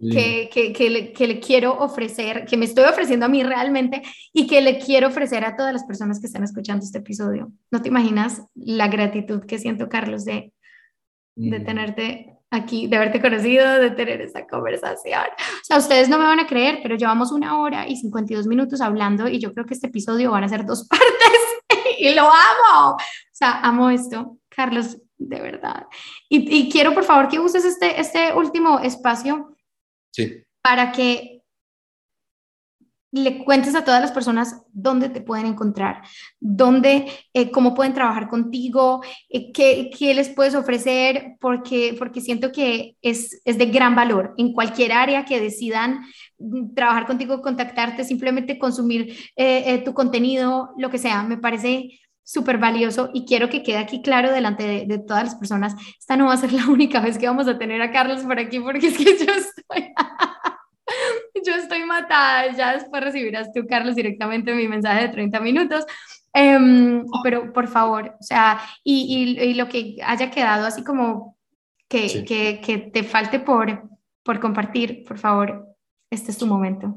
[0.00, 4.46] que, que, le, que, le, quiero ofrecer, que me estoy ofreciendo a mí realmente y
[4.46, 7.52] que le quiero ofrecer a todas las personas que están escuchando este episodio.
[7.70, 10.52] No te imaginas la gratitud que siento, Carlos, de,
[11.38, 15.22] de tenerte aquí, de haberte conocido, de tener esta conversación.
[15.22, 18.80] O sea, ustedes no me van a creer, pero llevamos una hora y 52 minutos
[18.80, 22.94] hablando y yo creo que este episodio van a ser dos partes y lo amo.
[22.94, 22.98] O
[23.32, 25.86] sea, amo esto, Carlos, de verdad.
[26.28, 29.56] Y, y quiero, por favor, que uses este, este último espacio
[30.10, 30.42] sí.
[30.62, 31.37] para que
[33.22, 36.02] le cuentes a todas las personas dónde te pueden encontrar,
[36.40, 42.52] dónde, eh, cómo pueden trabajar contigo, eh, qué, qué, les puedes ofrecer, porque, porque siento
[42.52, 46.00] que es, es de gran valor en cualquier área que decidan
[46.38, 52.58] mm, trabajar contigo, contactarte, simplemente consumir eh, tu contenido, lo que sea, me parece súper
[52.58, 55.74] valioso y quiero que quede aquí claro delante de, de, todas las personas.
[55.98, 58.38] Esta no va a ser la única vez que vamos a tener a Carlos por
[58.38, 59.94] aquí porque es que yo estoy...
[61.46, 65.84] yo estoy matada, ya después recibirás tú, Carlos, directamente mi mensaje de 30 minutos.
[66.32, 71.36] Em, pero por favor, o sea, y, y, lo que haya quedado así como
[71.88, 73.88] que, que, que, te falte por,
[74.22, 75.66] por compartir, por favor,
[76.10, 76.94] este es tu momento.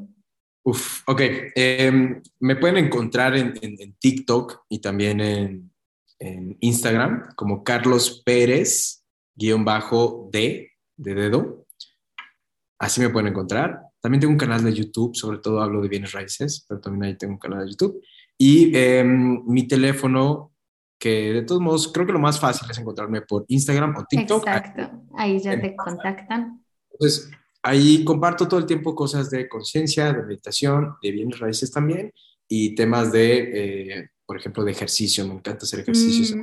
[0.64, 1.22] Uf, ok.
[1.56, 5.72] Em, me pueden encontrar en, en, TikTok y también en,
[6.20, 9.04] en, Instagram como Carlos Pérez,
[9.34, 11.66] guion bajo D, de dedo.
[12.78, 13.91] Así me pueden encontrar.
[14.02, 17.18] También tengo un canal de YouTube, sobre todo hablo de bienes raíces, pero también ahí
[17.18, 18.02] tengo un canal de YouTube.
[18.38, 20.52] Y em, mi teléfono,
[20.98, 24.48] que de todos modos creo que lo más fácil es encontrarme por Instagram o TikTok.
[24.48, 26.64] Exacto, ahí ya te contactan.
[26.92, 27.30] Entonces,
[27.62, 32.12] ahí comparto todo el tiempo cosas de conciencia, de meditación, de bienes raíces también
[32.48, 35.28] y temas de, eh, por ejemplo, de ejercicio.
[35.28, 36.36] Me encanta hacer ejercicios.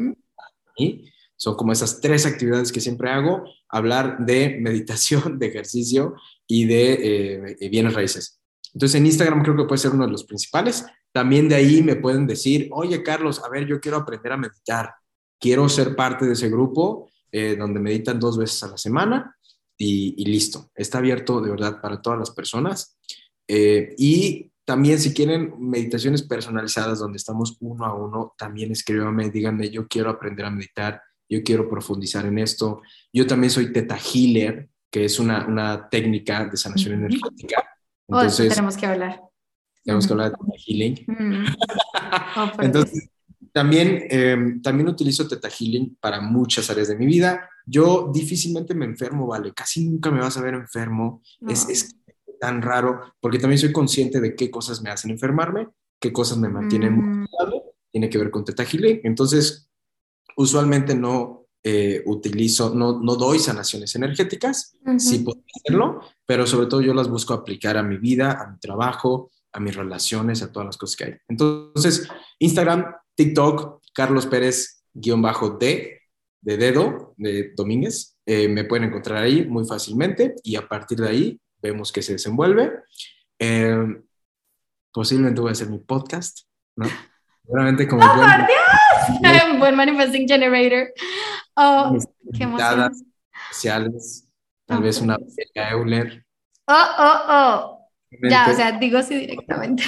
[0.76, 6.14] Y son como esas tres actividades que siempre hago, hablar de meditación, de ejercicio
[6.46, 8.40] y de eh, bienes raíces.
[8.74, 10.84] Entonces en Instagram creo que puede ser uno de los principales.
[11.12, 14.94] También de ahí me pueden decir, oye Carlos, a ver, yo quiero aprender a meditar,
[15.40, 19.36] quiero ser parte de ese grupo eh, donde meditan dos veces a la semana
[19.76, 20.70] y, listo.
[20.74, 22.98] Está abierto de verdad para todas las personas.
[23.46, 29.70] Eh, y también si quieren meditaciones personalizadas donde estamos uno a uno, también escríbanme, díganme,
[29.70, 32.82] yo quiero aprender a meditar, yo quiero profundizar en esto.
[33.12, 37.62] Yo también soy Teta Healer, que es una, una técnica de sanación energética.
[38.06, 39.20] Oh, Entonces, tenemos que hablar.
[39.84, 41.06] Tenemos que hablar de Teta Healing.
[42.36, 43.10] Oh, Entonces,
[43.52, 47.48] también, em, también utilizo Teta Healing para muchas áreas de mi vida.
[47.66, 49.52] Yo difícilmente me enfermo, ¿vale?
[49.52, 51.22] Casi nunca me vas a ver enfermo.
[51.46, 51.94] Es, es,
[52.40, 55.68] tan raro porque también soy consciente de qué cosas me hacen enfermarme,
[56.00, 57.26] qué cosas me mantienen mm.
[57.90, 59.00] Tiene que ver con Teta Healing.
[59.02, 59.67] Entonces,
[60.38, 64.76] usualmente no eh, utilizo, no, no doy sanaciones energéticas.
[64.98, 68.58] Sí puedo hacerlo, pero sobre todo yo las busco aplicar a mi vida, a mi
[68.58, 71.14] trabajo, a mis relaciones, a todas las cosas que hay.
[71.28, 72.08] Entonces,
[72.38, 76.02] Instagram, TikTok, Carlos Pérez, guion bajo D,
[76.40, 78.16] de dedo, de Domínguez.
[78.24, 82.12] Eh, me pueden encontrar ahí muy fácilmente y a partir de ahí vemos que se
[82.12, 82.72] desenvuelve.
[83.40, 84.00] Eh,
[84.92, 86.42] posiblemente voy a hacer mi podcast,
[86.76, 86.86] ¿no?
[87.44, 88.30] Seguramente como ¡Oh, buen,
[89.20, 89.42] Dios!
[89.58, 90.92] buen manifesting generator.
[91.56, 91.96] Oh,
[92.36, 92.92] qué emoción.
[93.50, 94.28] Especiales,
[94.66, 95.18] tal vez una
[95.54, 96.24] Euler.
[96.66, 97.78] Oh, oh, oh.
[98.22, 99.82] Ya, o sea, digo sí directamente.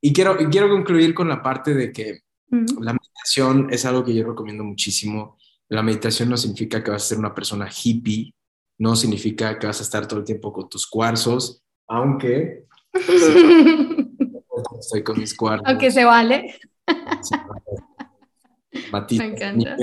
[0.00, 2.20] Y quiero, quiero concluir con la parte de que
[2.50, 5.38] la meditación es algo que yo recomiendo muchísimo.
[5.68, 8.34] La meditación no significa que vas a ser una persona hippie,
[8.78, 12.64] no significa que vas a estar todo el tiempo con tus cuarzos, aunque
[14.80, 15.66] estoy con mis cuarzos.
[15.66, 16.58] Aunque se vale.
[18.92, 19.76] Matista, Me encanta.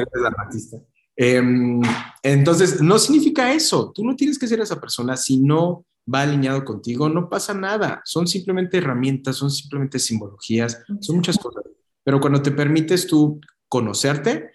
[1.16, 1.82] Em,
[2.22, 3.92] entonces, no significa eso.
[3.94, 8.02] Tú no tienes que ser esa persona si no va alineado contigo, no pasa nada.
[8.06, 11.64] Son simplemente herramientas, son simplemente simbologías, son muchas cosas.
[12.04, 14.52] Pero cuando te permites tú conocerte,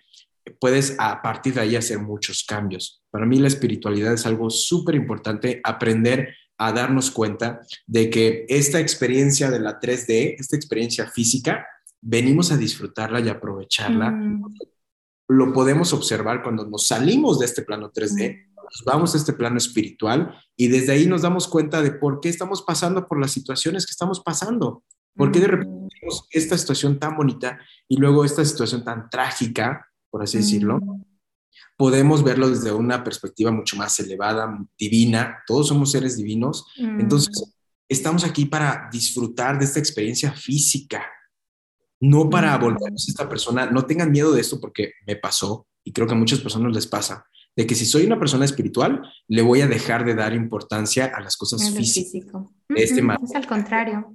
[0.58, 3.02] puedes a partir de ahí hacer muchos cambios.
[3.10, 8.80] Para mí la espiritualidad es algo súper importante, aprender a darnos cuenta de que esta
[8.80, 11.66] experiencia de la 3D, esta experiencia física,
[12.02, 14.10] venimos a disfrutarla y aprovecharla.
[14.10, 14.42] Mm.
[15.28, 18.52] Lo podemos observar cuando nos salimos de este plano 3D
[18.84, 22.62] vamos a este plano espiritual y desde ahí nos damos cuenta de por qué estamos
[22.62, 24.84] pasando por las situaciones que estamos pasando.
[25.14, 29.86] ¿Por qué de repente tenemos esta situación tan bonita y luego esta situación tan trágica,
[30.10, 30.80] por así decirlo?
[31.76, 35.42] Podemos verlo desde una perspectiva mucho más elevada, divina.
[35.46, 36.66] Todos somos seres divinos.
[36.76, 37.54] Entonces,
[37.88, 41.04] estamos aquí para disfrutar de esta experiencia física,
[42.02, 43.70] no para volvernos esta persona.
[43.70, 46.86] No tengan miedo de esto porque me pasó y creo que a muchas personas les
[46.86, 47.24] pasa
[47.54, 51.20] de que si soy una persona espiritual, le voy a dejar de dar importancia a
[51.20, 52.42] las cosas físicas.
[52.70, 54.14] este es al contrario.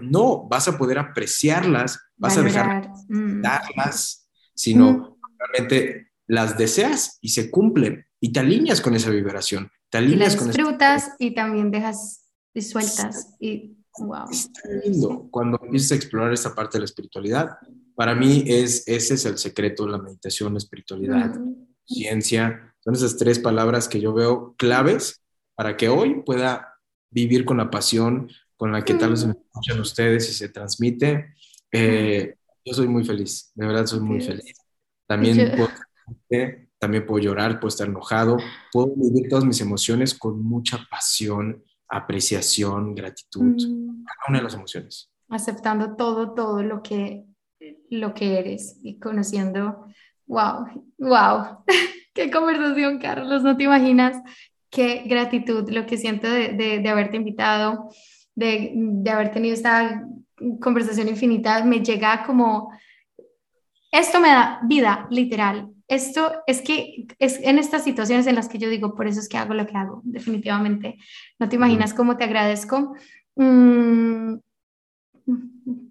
[0.00, 3.42] no, vas a poder apreciarlas, vas a dejar de mm.
[3.42, 9.70] darlas, sino realmente las deseas y se cumplen y te alineas con esa vibración.
[9.88, 12.26] Te alineas y las disfrutas y también dejas
[12.60, 14.30] sueltas y wow.
[14.30, 17.58] Está lindo cuando empiezas a explorar esta parte de la espiritualidad.
[17.94, 21.40] Para mí es, ese es el secreto la meditación, la espiritualidad
[21.86, 25.22] ciencia, son esas tres palabras que yo veo claves
[25.54, 26.74] para que hoy pueda
[27.10, 31.34] vivir con la pasión con la que tal vez me escuchan ustedes y se transmite.
[31.70, 34.56] Eh, yo soy muy feliz, de verdad soy muy feliz.
[35.06, 35.68] También puedo,
[36.78, 38.38] también puedo llorar, puedo estar enojado,
[38.72, 44.04] puedo vivir todas mis emociones con mucha pasión, apreciación, gratitud, mm.
[44.04, 45.10] cada una de las emociones.
[45.28, 47.24] Aceptando todo, todo lo que,
[47.90, 49.86] lo que eres y conociendo
[50.26, 50.66] Wow,
[50.98, 51.64] wow.
[52.14, 53.42] Qué conversación, Carlos.
[53.42, 54.16] No te imaginas
[54.70, 57.88] qué gratitud lo que siento de, de, haberte invitado,
[58.34, 60.04] de, de, haber tenido esta
[60.60, 61.62] conversación infinita.
[61.64, 62.72] Me llega como,
[63.92, 65.70] esto me da vida, literal.
[65.88, 69.28] Esto es que es en estas situaciones en las que yo digo, por eso es
[69.28, 70.98] que hago lo que hago, definitivamente.
[71.38, 72.94] No te imaginas cómo te agradezco.
[73.36, 74.36] Mm,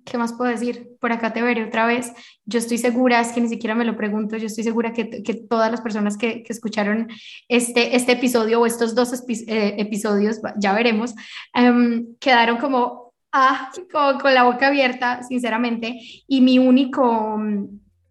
[0.06, 0.96] ¿qué más puedo decir?
[1.00, 2.14] Por acá te veré otra vez.
[2.46, 5.34] Yo estoy segura, es que ni siquiera me lo pregunto, yo estoy segura que, que
[5.34, 7.10] todas las personas que, que, escucharon
[7.50, 11.16] este, este episodio o estos dos eh, episodios, ya veremos,
[11.54, 16.00] em, quedaron como, ah, como con la boca abierta, sinceramente.
[16.28, 17.40] Y mi único,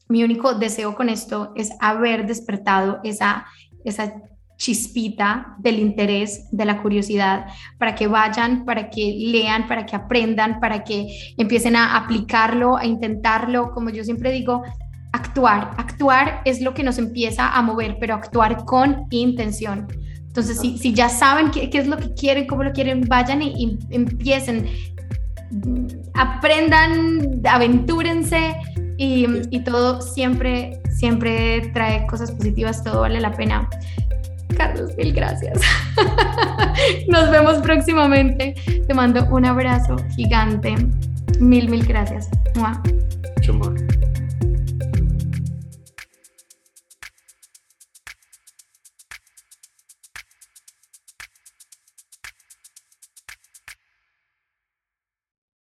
[0.09, 3.47] mi único deseo con esto es haber despertado esa,
[3.85, 4.15] esa
[4.57, 7.47] chispita del interés, de la curiosidad,
[7.79, 12.87] para que vayan, para que lean, para que aprendan, para que empiecen a aplicarlo, a
[12.87, 13.73] intentarlo.
[13.73, 14.63] Como yo siempre digo,
[15.13, 15.73] actuar.
[15.77, 19.89] Actuar es lo que nos empieza a mover, pero actuar con intención.
[20.19, 23.41] Entonces, si, si ya saben qué, qué, es lo que quieren, cómo lo quieren, vayan
[23.41, 24.69] y, y empiecen,
[26.15, 28.57] aprendan, aventúrense
[28.97, 33.69] y, y, todo siempre, siempre trae cosas positivas, todo vale la pena.
[34.57, 35.61] Carlos, mil gracias.
[37.09, 38.55] Nos vemos próximamente.
[38.87, 40.75] Te mando un abrazo gigante.
[41.41, 42.29] Mil, mil gracias.
[42.57, 43.75] Mucho amor.